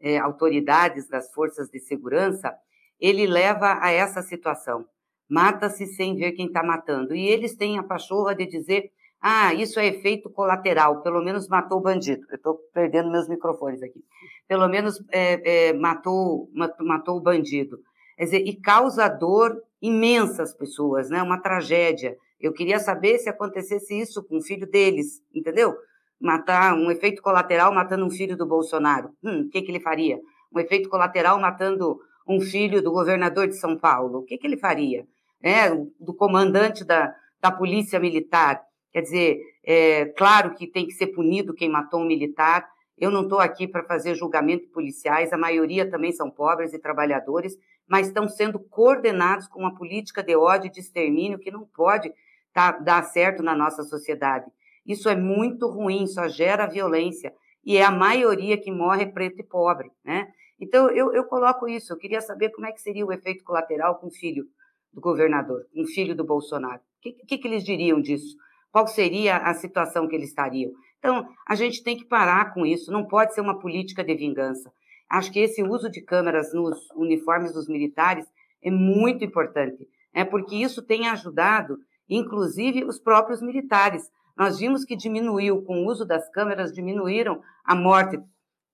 é, 0.00 0.18
autoridades 0.18 1.08
das 1.08 1.32
forças 1.32 1.68
de 1.70 1.78
segurança, 1.78 2.52
ele 3.00 3.26
leva 3.26 3.78
a 3.80 3.92
essa 3.92 4.22
situação 4.22 4.84
mata-se 5.28 5.86
sem 5.86 6.16
ver 6.16 6.32
quem 6.32 6.46
está 6.46 6.62
matando. 6.62 7.14
E 7.14 7.26
eles 7.28 7.54
têm 7.54 7.78
a 7.78 7.82
pachorra 7.82 8.34
de 8.34 8.46
dizer: 8.46 8.90
ah, 9.26 9.54
isso 9.54 9.80
é 9.80 9.86
efeito 9.86 10.28
colateral, 10.28 11.00
pelo 11.00 11.24
menos 11.24 11.48
matou 11.48 11.78
o 11.78 11.80
bandido. 11.80 12.26
Eu 12.30 12.36
estou 12.36 12.58
perdendo 12.74 13.10
meus 13.10 13.26
microfones 13.26 13.82
aqui. 13.82 14.04
Pelo 14.46 14.68
menos 14.68 15.02
é, 15.10 15.68
é, 15.68 15.72
matou, 15.72 16.50
matou 16.80 17.16
o 17.16 17.22
bandido. 17.22 17.78
Quer 18.18 18.24
dizer, 18.24 18.46
e 18.46 18.54
causa 18.60 19.08
dor 19.08 19.56
imensa 19.80 20.42
às 20.42 20.54
pessoas, 20.54 21.08
né? 21.08 21.22
Uma 21.22 21.40
tragédia. 21.40 22.16
Eu 22.38 22.52
queria 22.52 22.78
saber 22.78 23.18
se 23.18 23.30
acontecesse 23.30 23.98
isso 23.98 24.22
com 24.22 24.36
o 24.36 24.42
filho 24.42 24.70
deles, 24.70 25.22
entendeu? 25.34 25.74
Matar 26.20 26.74
um 26.74 26.90
efeito 26.90 27.22
colateral 27.22 27.72
matando 27.72 28.04
um 28.04 28.10
filho 28.10 28.36
do 28.36 28.46
Bolsonaro. 28.46 29.08
Hum, 29.22 29.46
o 29.46 29.48
que, 29.48 29.62
que 29.62 29.70
ele 29.70 29.80
faria? 29.80 30.18
Um 30.54 30.60
efeito 30.60 30.90
colateral 30.90 31.40
matando 31.40 31.98
um 32.28 32.40
filho 32.42 32.82
do 32.82 32.92
governador 32.92 33.48
de 33.48 33.56
São 33.56 33.78
Paulo. 33.78 34.18
O 34.18 34.24
que, 34.24 34.36
que 34.36 34.46
ele 34.46 34.58
faria? 34.58 35.06
Né, 35.44 35.68
do 36.00 36.14
comandante 36.14 36.82
da, 36.82 37.14
da 37.38 37.52
polícia 37.52 38.00
militar. 38.00 38.62
Quer 38.90 39.02
dizer, 39.02 39.40
é 39.62 40.06
claro 40.06 40.54
que 40.54 40.66
tem 40.66 40.86
que 40.86 40.92
ser 40.92 41.08
punido 41.08 41.52
quem 41.52 41.68
matou 41.68 42.00
um 42.00 42.06
militar. 42.06 42.66
Eu 42.96 43.10
não 43.10 43.24
estou 43.24 43.40
aqui 43.40 43.68
para 43.68 43.82
fazer 43.82 44.14
julgamento 44.14 44.68
policiais, 44.68 45.32
a 45.32 45.36
maioria 45.36 45.90
também 45.90 46.12
são 46.12 46.30
pobres 46.30 46.72
e 46.72 46.78
trabalhadores, 46.78 47.58
mas 47.86 48.06
estão 48.06 48.26
sendo 48.26 48.58
coordenados 48.58 49.46
com 49.46 49.60
uma 49.60 49.74
política 49.74 50.22
de 50.22 50.34
ódio 50.34 50.68
e 50.68 50.70
de 50.70 50.80
extermínio 50.80 51.38
que 51.38 51.50
não 51.50 51.66
pode 51.66 52.10
tá, 52.52 52.72
dar 52.72 53.02
certo 53.02 53.42
na 53.42 53.54
nossa 53.54 53.82
sociedade. 53.82 54.46
Isso 54.86 55.08
é 55.08 55.16
muito 55.16 55.68
ruim, 55.68 56.06
só 56.06 56.28
gera 56.28 56.66
violência. 56.66 57.34
E 57.64 57.76
é 57.76 57.82
a 57.82 57.90
maioria 57.90 58.56
que 58.56 58.70
morre 58.70 59.06
preto 59.06 59.40
e 59.40 59.42
pobre, 59.42 59.90
né? 60.04 60.28
Então, 60.60 60.88
eu, 60.90 61.12
eu 61.12 61.24
coloco 61.24 61.66
isso. 61.66 61.92
Eu 61.92 61.96
queria 61.96 62.20
saber 62.20 62.50
como 62.50 62.66
é 62.66 62.72
que 62.72 62.80
seria 62.80 63.04
o 63.04 63.12
efeito 63.12 63.42
colateral 63.42 63.96
com 63.96 64.06
o 64.06 64.10
filho 64.10 64.46
do 64.94 65.00
governador, 65.00 65.66
um 65.74 65.84
filho 65.84 66.14
do 66.14 66.24
Bolsonaro. 66.24 66.80
O 66.80 67.02
que, 67.02 67.12
que, 67.12 67.38
que 67.38 67.48
eles 67.48 67.64
diriam 67.64 68.00
disso? 68.00 68.36
Qual 68.70 68.86
seria 68.86 69.36
a 69.38 69.52
situação 69.54 70.08
que 70.08 70.14
eles 70.14 70.28
estariam? 70.28 70.72
Então, 70.98 71.28
a 71.46 71.54
gente 71.54 71.82
tem 71.82 71.96
que 71.96 72.06
parar 72.06 72.54
com 72.54 72.64
isso, 72.64 72.90
não 72.90 73.06
pode 73.06 73.34
ser 73.34 73.40
uma 73.40 73.58
política 73.58 74.02
de 74.02 74.14
vingança. 74.14 74.72
Acho 75.10 75.30
que 75.30 75.40
esse 75.40 75.62
uso 75.62 75.90
de 75.90 76.00
câmeras 76.00 76.54
nos 76.54 76.90
uniformes 76.92 77.52
dos 77.52 77.68
militares 77.68 78.26
é 78.62 78.70
muito 78.70 79.22
importante, 79.24 79.86
é 80.14 80.24
porque 80.24 80.56
isso 80.56 80.80
tem 80.82 81.08
ajudado, 81.08 81.76
inclusive, 82.08 82.84
os 82.84 82.98
próprios 82.98 83.42
militares. 83.42 84.08
Nós 84.36 84.58
vimos 84.58 84.84
que 84.84 84.96
diminuiu, 84.96 85.62
com 85.62 85.82
o 85.82 85.86
uso 85.86 86.06
das 86.06 86.28
câmeras, 86.30 86.72
diminuíram 86.72 87.42
a 87.64 87.74
morte 87.74 88.18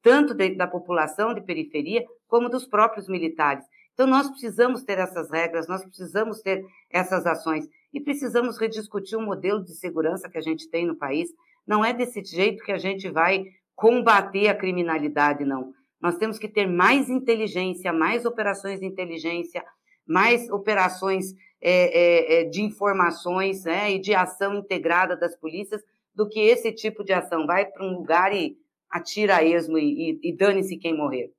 tanto 0.03 0.35
de, 0.35 0.55
da 0.55 0.67
população 0.67 1.35
de 1.35 1.43
periferia 1.43 2.05
como 2.27 2.49
dos 2.49 2.67
próprios 2.67 3.09
militares. 3.09 3.65
Então, 4.01 4.09
nós 4.09 4.31
precisamos 4.31 4.83
ter 4.83 4.99
essas 4.99 5.31
regras, 5.31 5.69
nós 5.69 5.85
precisamos 5.85 6.41
ter 6.41 6.65
essas 6.89 7.27
ações 7.27 7.69
e 7.93 8.01
precisamos 8.01 8.57
rediscutir 8.57 9.19
o 9.19 9.21
modelo 9.21 9.63
de 9.63 9.75
segurança 9.75 10.27
que 10.27 10.39
a 10.39 10.41
gente 10.41 10.71
tem 10.71 10.87
no 10.87 10.97
país. 10.97 11.29
Não 11.67 11.85
é 11.85 11.93
desse 11.93 12.25
jeito 12.25 12.65
que 12.65 12.73
a 12.73 12.79
gente 12.79 13.11
vai 13.11 13.45
combater 13.77 14.49
a 14.49 14.55
criminalidade, 14.55 15.45
não. 15.45 15.75
Nós 16.01 16.17
temos 16.17 16.39
que 16.39 16.49
ter 16.49 16.67
mais 16.67 17.11
inteligência, 17.11 17.93
mais 17.93 18.25
operações 18.25 18.81
de 18.81 18.87
inteligência, 18.87 19.63
mais 20.09 20.49
operações 20.49 21.35
é, 21.61 21.71
é, 21.71 22.41
é, 22.41 22.45
de 22.45 22.63
informações 22.63 23.65
né, 23.65 23.93
e 23.93 23.99
de 23.99 24.15
ação 24.15 24.55
integrada 24.55 25.15
das 25.15 25.37
polícias 25.37 25.83
do 26.15 26.27
que 26.27 26.41
esse 26.41 26.73
tipo 26.73 27.05
de 27.05 27.13
ação. 27.13 27.47
Vai 27.47 27.67
para 27.67 27.85
um 27.85 27.99
lugar 27.99 28.35
e 28.35 28.57
atira 28.89 29.37
a 29.37 29.45
esmo 29.45 29.77
e, 29.77 30.13
e, 30.13 30.31
e 30.31 30.35
dane-se 30.35 30.79
quem 30.79 30.97
morrer. 30.97 31.35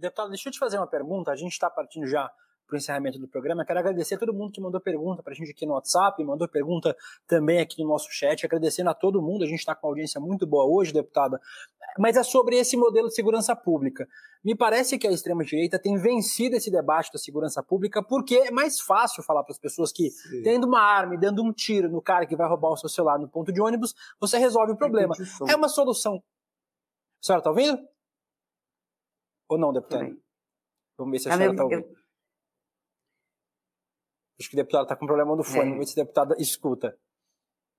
Deputado, 0.00 0.30
deixa 0.30 0.48
eu 0.48 0.52
te 0.52 0.58
fazer 0.58 0.78
uma 0.78 0.86
pergunta. 0.86 1.30
A 1.30 1.36
gente 1.36 1.52
está 1.52 1.68
partindo 1.68 2.06
já 2.06 2.30
para 2.66 2.76
o 2.76 2.78
encerramento 2.78 3.18
do 3.18 3.28
programa. 3.28 3.64
Quero 3.64 3.80
agradecer 3.80 4.14
a 4.14 4.18
todo 4.18 4.32
mundo 4.32 4.52
que 4.52 4.60
mandou 4.60 4.80
pergunta 4.80 5.22
para 5.22 5.32
a 5.32 5.36
gente 5.36 5.50
aqui 5.50 5.66
no 5.66 5.74
WhatsApp, 5.74 6.22
mandou 6.24 6.48
pergunta 6.48 6.96
também 7.26 7.58
aqui 7.60 7.82
no 7.82 7.88
nosso 7.88 8.08
chat, 8.10 8.46
agradecendo 8.46 8.88
a 8.88 8.94
todo 8.94 9.20
mundo. 9.20 9.42
A 9.44 9.46
gente 9.46 9.58
está 9.58 9.74
com 9.74 9.88
uma 9.88 9.90
audiência 9.90 10.20
muito 10.20 10.46
boa 10.46 10.64
hoje, 10.64 10.92
deputada. 10.92 11.38
Mas 11.98 12.16
é 12.16 12.22
sobre 12.22 12.56
esse 12.56 12.76
modelo 12.76 13.08
de 13.08 13.14
segurança 13.14 13.54
pública. 13.56 14.06
Me 14.42 14.54
parece 14.54 14.96
que 14.96 15.06
a 15.06 15.10
extrema-direita 15.10 15.78
tem 15.78 15.96
vencido 15.98 16.56
esse 16.56 16.70
debate 16.70 17.12
da 17.12 17.18
segurança 17.18 17.62
pública 17.62 18.02
porque 18.02 18.36
é 18.36 18.50
mais 18.50 18.80
fácil 18.80 19.22
falar 19.22 19.42
para 19.42 19.52
as 19.52 19.58
pessoas 19.58 19.92
que, 19.92 20.08
Sim. 20.08 20.42
tendo 20.42 20.66
uma 20.66 20.80
arma 20.80 21.16
e 21.16 21.18
dando 21.18 21.42
um 21.42 21.52
tiro 21.52 21.90
no 21.90 22.00
cara 22.00 22.24
que 22.24 22.36
vai 22.36 22.48
roubar 22.48 22.70
o 22.70 22.76
seu 22.76 22.88
celular 22.88 23.18
no 23.18 23.28
ponto 23.28 23.52
de 23.52 23.60
ônibus, 23.60 23.94
você 24.18 24.38
resolve 24.38 24.72
o 24.72 24.76
problema. 24.76 25.14
É 25.48 25.56
uma 25.56 25.68
solução. 25.68 26.22
A 27.22 27.26
senhora 27.26 27.40
está 27.40 27.50
ouvindo? 27.50 27.78
Ou 29.50 29.58
não, 29.58 29.72
deputada? 29.72 30.16
Vamos 30.96 31.12
ver 31.12 31.18
se 31.18 31.28
a 31.28 31.36
senhora 31.36 31.52
está 31.52 31.64
ouvindo. 31.64 32.00
Acho 34.38 34.48
que 34.48 34.54
o 34.54 34.56
deputado 34.56 34.82
está 34.84 34.96
com 34.96 35.06
problema 35.06 35.34
no 35.34 35.42
fone. 35.42 35.58
É. 35.58 35.64
Vamos 35.64 35.78
ver 35.78 35.86
se 35.86 36.00
a 36.00 36.04
deputada 36.04 36.36
escuta. 36.38 36.96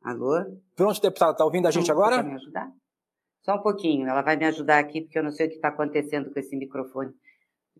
Alô? 0.03 0.33
Pronto, 0.75 1.01
deputada, 1.01 1.31
está 1.31 1.45
ouvindo 1.45 1.67
a 1.67 1.71
gente 1.71 1.89
agora? 1.89 2.17
Quer 2.17 2.25
me 2.25 2.35
ajudar? 2.35 2.73
Só 3.45 3.55
um 3.55 3.61
pouquinho. 3.61 4.05
Ela 4.05 4.21
vai 4.21 4.35
me 4.35 4.45
ajudar 4.45 4.79
aqui, 4.79 5.01
porque 5.01 5.17
eu 5.17 5.23
não 5.23 5.31
sei 5.31 5.47
o 5.47 5.49
que 5.49 5.55
está 5.55 5.69
acontecendo 5.69 6.31
com 6.31 6.39
esse 6.39 6.55
microfone. 6.57 7.13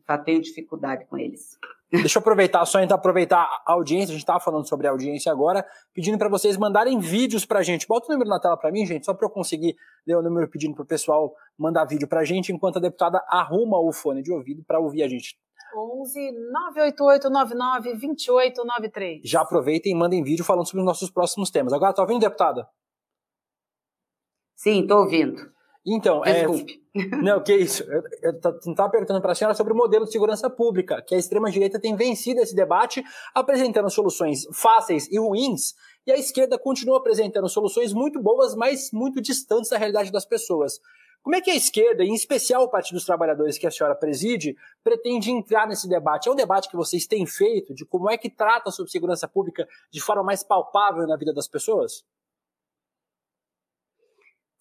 Fato, 0.06 0.24
tenho 0.24 0.42
dificuldade 0.42 1.06
com 1.08 1.18
eles. 1.18 1.60
Deixa 1.92 2.20
eu 2.20 2.22
aproveitar, 2.22 2.66
só 2.66 2.78
ainda 2.78 2.96
aproveitar 2.96 3.64
a 3.66 3.74
audiência, 3.74 4.12
a 4.12 4.14
gente 4.14 4.22
estava 4.22 4.40
falando 4.40 4.66
sobre 4.66 4.88
a 4.88 4.92
audiência 4.92 5.30
agora, 5.30 5.66
pedindo 5.94 6.18
para 6.18 6.30
vocês 6.30 6.56
mandarem 6.56 6.98
vídeos 7.00 7.46
para 7.46 7.60
a 7.60 7.64
gente. 7.64 7.86
Bota 7.86 8.08
o 8.08 8.14
número 8.14 8.30
na 8.30 8.40
tela 8.40 8.56
para 8.56 8.72
mim, 8.72 8.86
gente, 8.86 9.06
só 9.06 9.14
para 9.14 9.26
eu 9.26 9.30
conseguir 9.30 9.76
ler 10.08 10.16
o 10.16 10.22
número 10.22 10.50
pedindo 10.50 10.74
para 10.74 10.84
o 10.84 10.86
pessoal 10.86 11.34
mandar 11.58 11.84
vídeo 11.84 12.08
para 12.08 12.22
a 12.22 12.24
gente, 12.24 12.54
enquanto 12.54 12.78
a 12.78 12.80
deputada 12.80 13.22
arruma 13.28 13.78
o 13.78 13.92
fone 13.92 14.22
de 14.22 14.32
ouvido 14.32 14.64
para 14.66 14.80
ouvir 14.80 15.04
a 15.04 15.10
gente. 15.10 15.38
11 15.76 16.32
988 16.32 17.30
99 17.30 17.90
2893. 17.92 19.22
Já 19.26 19.42
aproveitem 19.42 19.92
e 19.92 19.96
mandem 19.96 20.24
vídeo 20.24 20.46
falando 20.46 20.66
sobre 20.66 20.80
os 20.80 20.86
nossos 20.86 21.10
próximos 21.10 21.52
temas. 21.52 21.74
Agora, 21.74 21.94
tá 21.94 22.02
ouvindo, 22.02 22.22
deputada? 22.22 22.68
Sim, 24.56 24.84
estou 24.84 25.00
ouvindo. 25.00 25.52
Então, 25.86 26.24
é, 26.24 26.46
Desculpe. 26.46 26.82
É, 26.96 27.08
não, 27.18 27.42
que 27.42 27.56
isso. 27.56 27.84
Eu 28.22 28.32
estava 28.32 28.90
perguntando 28.90 29.22
para 29.22 29.32
a 29.32 29.36
senhora 29.36 29.56
sobre 29.56 29.74
o 29.74 29.76
modelo 29.76 30.06
de 30.06 30.12
segurança 30.12 30.50
pública, 30.50 31.02
que 31.02 31.16
a 31.16 31.18
extrema-direita 31.18 31.80
tem 31.80 31.96
vencido 31.96 32.40
esse 32.40 32.56
debate, 32.56 33.04
apresentando 33.34 33.90
soluções 33.90 34.46
fáceis 34.54 35.08
e 35.12 35.18
ruins, 35.18 35.74
e 36.06 36.12
a 36.12 36.18
esquerda 36.18 36.58
continua 36.58 36.98
apresentando 36.98 37.50
soluções 37.50 37.94
muito 37.94 38.22
boas, 38.22 38.56
mas 38.56 38.92
muito 38.92 39.22
distantes 39.22 39.70
da 39.70 39.78
realidade 39.78 40.12
das 40.12 40.26
pessoas. 40.26 40.80
Como 41.24 41.36
é 41.36 41.42
que 41.42 41.52
a 41.52 41.56
esquerda, 41.56 42.04
em 42.04 42.16
especial 42.16 42.64
o 42.64 42.70
Partido 42.70 42.96
dos 42.96 43.06
Trabalhadores 43.06 43.58
que 43.58 43.68
a 43.68 43.72
senhora 43.72 43.96
preside, 43.96 44.56
pretende 44.84 45.30
entrar 45.30 45.68
nesse 45.68 45.88
debate? 45.88 46.28
É 46.28 46.32
um 46.32 46.36
debate 46.36 46.68
que 46.68 46.76
vocês 46.76 47.06
têm 47.06 47.28
feito 47.28 47.76
de 47.76 47.86
como 47.86 48.10
é 48.10 48.18
que 48.18 48.30
trata 48.30 48.72
sobre 48.72 48.92
segurança 48.92 49.28
pública 49.28 49.68
de 49.92 50.02
forma 50.02 50.24
mais 50.24 50.44
palpável 50.44 51.06
na 51.06 51.16
vida 51.16 51.32
das 51.32 51.48
pessoas? 51.48 52.04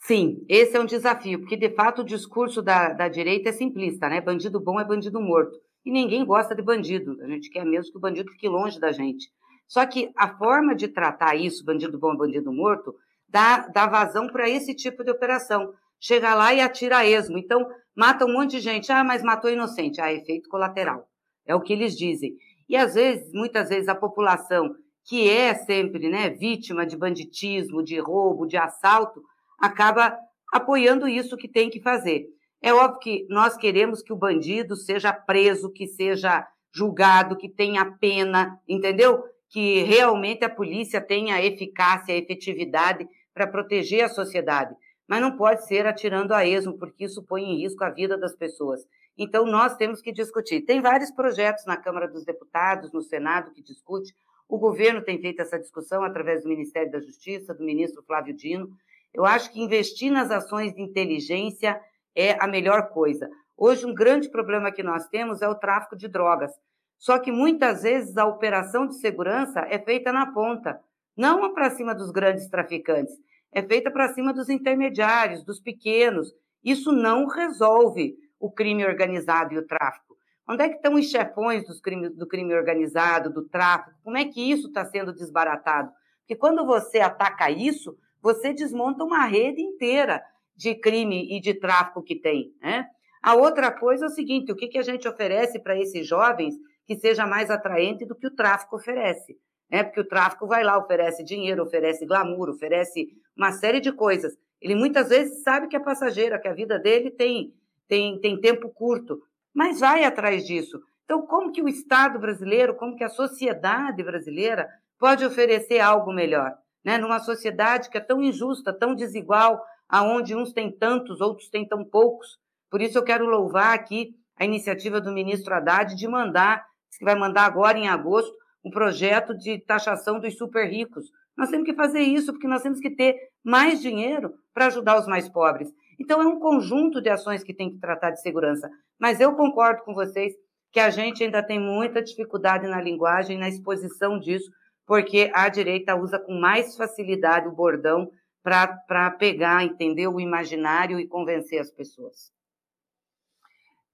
Sim, 0.00 0.44
esse 0.48 0.76
é 0.76 0.80
um 0.80 0.86
desafio, 0.86 1.40
porque 1.40 1.56
de 1.56 1.70
fato 1.70 2.00
o 2.00 2.04
discurso 2.04 2.62
da, 2.62 2.92
da 2.92 3.08
direita 3.08 3.50
é 3.50 3.52
simplista, 3.52 4.08
né? 4.08 4.20
Bandido 4.20 4.58
bom 4.58 4.80
é 4.80 4.84
bandido 4.84 5.20
morto. 5.20 5.58
E 5.84 5.90
ninguém 5.90 6.24
gosta 6.24 6.54
de 6.54 6.62
bandido. 6.62 7.16
A 7.22 7.26
gente 7.28 7.50
quer 7.50 7.64
mesmo 7.64 7.92
que 7.92 7.98
o 7.98 8.00
bandido 8.00 8.30
fique 8.32 8.48
longe 8.48 8.80
da 8.80 8.92
gente. 8.92 9.28
Só 9.68 9.86
que 9.86 10.10
a 10.16 10.36
forma 10.36 10.74
de 10.74 10.88
tratar 10.88 11.36
isso, 11.36 11.64
bandido 11.64 11.98
bom, 11.98 12.16
bandido 12.16 12.52
morto, 12.52 12.94
dá, 13.28 13.68
dá 13.68 13.86
vazão 13.86 14.26
para 14.26 14.48
esse 14.48 14.74
tipo 14.74 15.04
de 15.04 15.10
operação 15.10 15.72
chega 16.00 16.34
lá 16.34 16.52
e 16.54 16.60
atira 16.60 16.98
a 16.98 17.06
esmo. 17.06 17.38
Então, 17.38 17.68
mata 17.94 18.24
um 18.24 18.32
monte 18.32 18.52
de 18.52 18.60
gente. 18.60 18.90
Ah, 18.90 19.04
mas 19.04 19.22
matou 19.22 19.50
inocente. 19.50 20.00
Ah, 20.00 20.12
efeito 20.12 20.48
colateral. 20.48 21.06
É 21.46 21.54
o 21.54 21.60
que 21.60 21.72
eles 21.72 21.96
dizem. 21.96 22.36
E 22.68 22.76
às 22.76 22.94
vezes, 22.94 23.30
muitas 23.34 23.68
vezes, 23.68 23.88
a 23.88 23.94
população 23.94 24.74
que 25.04 25.28
é 25.28 25.54
sempre 25.54 26.08
né, 26.08 26.30
vítima 26.30 26.86
de 26.86 26.96
banditismo, 26.96 27.82
de 27.82 27.98
roubo, 27.98 28.46
de 28.46 28.56
assalto, 28.56 29.22
acaba 29.60 30.16
apoiando 30.52 31.08
isso 31.08 31.36
que 31.36 31.48
tem 31.48 31.70
que 31.70 31.80
fazer. 31.80 32.26
É 32.62 32.72
óbvio 32.72 33.00
que 33.00 33.26
nós 33.28 33.56
queremos 33.56 34.02
que 34.02 34.12
o 34.12 34.16
bandido 34.16 34.76
seja 34.76 35.12
preso, 35.12 35.72
que 35.72 35.86
seja 35.86 36.46
julgado, 36.72 37.36
que 37.36 37.48
tenha 37.48 37.84
pena, 37.84 38.58
entendeu? 38.68 39.22
Que 39.48 39.82
realmente 39.82 40.44
a 40.44 40.50
polícia 40.50 41.00
tenha 41.00 41.42
eficácia, 41.44 42.16
efetividade 42.16 43.08
para 43.34 43.46
proteger 43.46 44.04
a 44.04 44.08
sociedade 44.08 44.74
mas 45.10 45.20
não 45.20 45.36
pode 45.36 45.66
ser 45.66 45.88
atirando 45.88 46.32
a 46.32 46.46
esmo, 46.46 46.78
porque 46.78 47.04
isso 47.04 47.20
põe 47.24 47.42
em 47.42 47.62
risco 47.62 47.82
a 47.82 47.90
vida 47.90 48.16
das 48.16 48.32
pessoas. 48.36 48.86
Então, 49.18 49.44
nós 49.44 49.76
temos 49.76 50.00
que 50.00 50.12
discutir. 50.12 50.60
Tem 50.60 50.80
vários 50.80 51.10
projetos 51.10 51.66
na 51.66 51.76
Câmara 51.76 52.06
dos 52.06 52.24
Deputados, 52.24 52.92
no 52.92 53.02
Senado, 53.02 53.50
que 53.50 53.60
discute. 53.60 54.14
O 54.48 54.56
governo 54.56 55.02
tem 55.02 55.20
feito 55.20 55.42
essa 55.42 55.58
discussão 55.58 56.04
através 56.04 56.44
do 56.44 56.48
Ministério 56.48 56.92
da 56.92 57.00
Justiça, 57.00 57.52
do 57.52 57.64
ministro 57.64 58.04
Flávio 58.04 58.36
Dino. 58.36 58.70
Eu 59.12 59.24
acho 59.24 59.52
que 59.52 59.60
investir 59.60 60.12
nas 60.12 60.30
ações 60.30 60.74
de 60.74 60.82
inteligência 60.82 61.80
é 62.14 62.36
a 62.42 62.46
melhor 62.46 62.88
coisa. 62.90 63.28
Hoje, 63.56 63.86
um 63.86 63.94
grande 63.94 64.30
problema 64.30 64.72
que 64.72 64.82
nós 64.82 65.06
temos 65.08 65.42
é 65.42 65.48
o 65.48 65.54
tráfico 65.54 65.96
de 65.96 66.08
drogas. 66.08 66.52
Só 66.98 67.18
que 67.18 67.32
muitas 67.32 67.82
vezes 67.82 68.16
a 68.16 68.26
operação 68.26 68.86
de 68.86 68.98
segurança 69.00 69.60
é 69.68 69.78
feita 69.78 70.12
na 70.12 70.32
ponta, 70.32 70.80
não 71.16 71.52
para 71.52 71.70
cima 71.70 71.94
dos 71.94 72.10
grandes 72.10 72.48
traficantes 72.48 73.14
é 73.52 73.62
feita 73.62 73.90
para 73.90 74.12
cima 74.12 74.32
dos 74.32 74.48
intermediários, 74.48 75.44
dos 75.44 75.60
pequenos. 75.60 76.32
Isso 76.62 76.92
não 76.92 77.26
resolve 77.26 78.16
o 78.38 78.50
crime 78.50 78.84
organizado 78.84 79.54
e 79.54 79.58
o 79.58 79.66
tráfico. 79.66 80.16
Onde 80.48 80.64
é 80.64 80.68
que 80.68 80.76
estão 80.76 80.94
os 80.94 81.06
chefões 81.06 81.66
dos 81.66 81.80
crimes, 81.80 82.14
do 82.16 82.26
crime 82.26 82.54
organizado, 82.54 83.32
do 83.32 83.48
tráfico? 83.48 83.96
Como 84.02 84.16
é 84.16 84.24
que 84.24 84.50
isso 84.50 84.68
está 84.68 84.84
sendo 84.84 85.12
desbaratado? 85.12 85.90
Porque 86.20 86.36
quando 86.36 86.64
você 86.64 87.00
ataca 87.00 87.50
isso, 87.50 87.96
você 88.22 88.52
desmonta 88.52 89.04
uma 89.04 89.24
rede 89.26 89.60
inteira 89.60 90.22
de 90.56 90.74
crime 90.74 91.36
e 91.36 91.40
de 91.40 91.54
tráfico 91.54 92.02
que 92.02 92.16
tem. 92.16 92.52
Né? 92.60 92.86
A 93.22 93.34
outra 93.34 93.70
coisa 93.70 94.06
é 94.06 94.08
o 94.08 94.12
seguinte: 94.12 94.52
o 94.52 94.56
que, 94.56 94.68
que 94.68 94.78
a 94.78 94.82
gente 94.82 95.08
oferece 95.08 95.58
para 95.58 95.78
esses 95.78 96.06
jovens 96.06 96.54
que 96.86 96.96
seja 96.96 97.26
mais 97.26 97.50
atraente 97.50 98.04
do 98.04 98.14
que 98.14 98.26
o 98.26 98.34
tráfico 98.34 98.76
oferece? 98.76 99.36
né? 99.70 99.84
Porque 99.84 100.00
o 100.00 100.08
tráfico 100.08 100.46
vai 100.46 100.64
lá, 100.64 100.76
oferece 100.76 101.22
dinheiro, 101.22 101.62
oferece 101.62 102.04
glamour, 102.04 102.50
oferece 102.50 103.08
uma 103.36 103.52
série 103.52 103.80
de 103.80 103.92
coisas. 103.92 104.36
Ele 104.60 104.74
muitas 104.74 105.08
vezes 105.08 105.42
sabe 105.42 105.68
que 105.68 105.76
é 105.76 105.80
passageira, 105.80 106.38
que 106.38 106.48
a 106.48 106.52
vida 106.52 106.78
dele 106.78 107.10
tem, 107.10 107.54
tem, 107.86 108.18
tem 108.20 108.40
tempo 108.40 108.68
curto, 108.70 109.22
mas 109.54 109.80
vai 109.80 110.04
atrás 110.04 110.44
disso. 110.44 110.80
Então, 111.04 111.26
como 111.26 111.52
que 111.52 111.62
o 111.62 111.68
Estado 111.68 112.18
brasileiro, 112.18 112.74
como 112.74 112.96
que 112.96 113.04
a 113.04 113.08
sociedade 113.08 114.02
brasileira 114.02 114.68
pode 114.98 115.24
oferecer 115.24 115.80
algo 115.80 116.12
melhor? 116.12 116.54
Né? 116.84 116.98
Numa 116.98 117.18
sociedade 117.18 117.90
que 117.90 117.98
é 117.98 118.00
tão 118.00 118.22
injusta, 118.22 118.72
tão 118.72 118.94
desigual, 118.94 119.62
aonde 119.88 120.34
uns 120.34 120.52
têm 120.52 120.70
tantos, 120.70 121.20
outros 121.20 121.48
têm 121.48 121.66
tão 121.66 121.84
poucos. 121.84 122.38
Por 122.70 122.80
isso 122.80 122.96
eu 122.96 123.04
quero 123.04 123.26
louvar 123.26 123.74
aqui 123.74 124.14
a 124.38 124.44
iniciativa 124.44 125.00
do 125.00 125.12
ministro 125.12 125.54
Haddad 125.54 125.94
de 125.94 126.08
mandar, 126.08 126.64
que 126.98 127.04
vai 127.04 127.14
mandar 127.14 127.44
agora 127.44 127.78
em 127.78 127.88
agosto, 127.88 128.34
um 128.64 128.70
projeto 128.70 129.36
de 129.36 129.58
taxação 129.58 130.20
dos 130.20 130.36
super 130.36 130.66
ricos. 130.66 131.10
Nós 131.36 131.50
temos 131.50 131.66
que 131.66 131.74
fazer 131.74 132.00
isso 132.00 132.32
porque 132.32 132.48
nós 132.48 132.62
temos 132.62 132.80
que 132.80 132.90
ter 132.90 133.16
mais 133.42 133.80
dinheiro 133.80 134.34
para 134.52 134.66
ajudar 134.66 134.98
os 134.98 135.06
mais 135.06 135.28
pobres. 135.28 135.72
Então, 135.98 136.20
é 136.22 136.26
um 136.26 136.38
conjunto 136.38 137.00
de 137.00 137.10
ações 137.10 137.42
que 137.42 137.54
tem 137.54 137.70
que 137.70 137.78
tratar 137.78 138.10
de 138.10 138.20
segurança. 138.20 138.70
Mas 138.98 139.20
eu 139.20 139.34
concordo 139.34 139.82
com 139.82 139.94
vocês 139.94 140.32
que 140.72 140.80
a 140.80 140.88
gente 140.88 141.22
ainda 141.22 141.42
tem 141.42 141.58
muita 141.58 142.02
dificuldade 142.02 142.66
na 142.66 142.80
linguagem, 142.80 143.38
na 143.38 143.48
exposição 143.48 144.18
disso, 144.18 144.50
porque 144.90 145.30
a 145.32 145.48
direita 145.48 145.94
usa 145.94 146.18
com 146.18 146.32
mais 146.32 146.76
facilidade 146.76 147.46
o 147.46 147.52
bordão 147.52 148.10
para 148.42 149.08
pegar, 149.12 149.62
entender 149.62 150.08
o 150.08 150.18
imaginário 150.18 150.98
e 150.98 151.06
convencer 151.06 151.60
as 151.60 151.70
pessoas. 151.70 152.32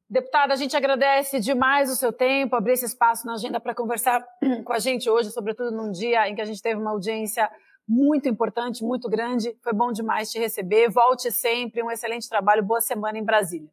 Deputada, 0.08 0.54
a 0.54 0.56
gente 0.56 0.74
agradece 0.74 1.38
demais 1.38 1.90
o 1.90 1.96
seu 1.96 2.14
tempo, 2.14 2.56
abrir 2.56 2.72
esse 2.72 2.86
espaço 2.86 3.26
na 3.26 3.34
agenda 3.34 3.60
para 3.60 3.74
conversar 3.74 4.26
com 4.64 4.72
a 4.72 4.78
gente 4.78 5.10
hoje, 5.10 5.30
sobretudo 5.30 5.70
num 5.70 5.92
dia 5.92 6.30
em 6.30 6.34
que 6.34 6.40
a 6.40 6.46
gente 6.46 6.62
teve 6.62 6.80
uma 6.80 6.92
audiência 6.92 7.50
muito 7.86 8.26
importante, 8.26 8.82
muito 8.82 9.06
grande. 9.06 9.54
Foi 9.62 9.74
bom 9.74 9.92
demais 9.92 10.30
te 10.30 10.38
receber. 10.38 10.88
Volte 10.88 11.30
sempre, 11.30 11.82
um 11.82 11.90
excelente 11.90 12.26
trabalho, 12.26 12.62
boa 12.62 12.80
semana 12.80 13.18
em 13.18 13.22
Brasília. 13.22 13.68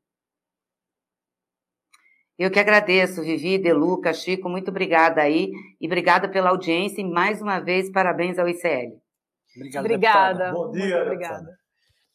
Eu 2.37 2.49
que 2.49 2.59
agradeço, 2.59 3.21
Vivi, 3.21 3.57
Deluca, 3.57 4.13
Chico, 4.13 4.49
muito 4.49 4.69
obrigada 4.69 5.21
aí 5.21 5.51
e 5.79 5.85
obrigada 5.85 6.27
pela 6.27 6.49
audiência 6.49 7.01
e 7.01 7.03
mais 7.03 7.41
uma 7.41 7.59
vez 7.59 7.91
parabéns 7.91 8.39
ao 8.39 8.49
ICL. 8.49 8.99
Obrigado, 9.55 9.85
obrigada. 9.85 10.51
Bom 10.51 10.71
dia, 10.71 10.95
muito 10.95 11.01
obrigada. 11.03 11.62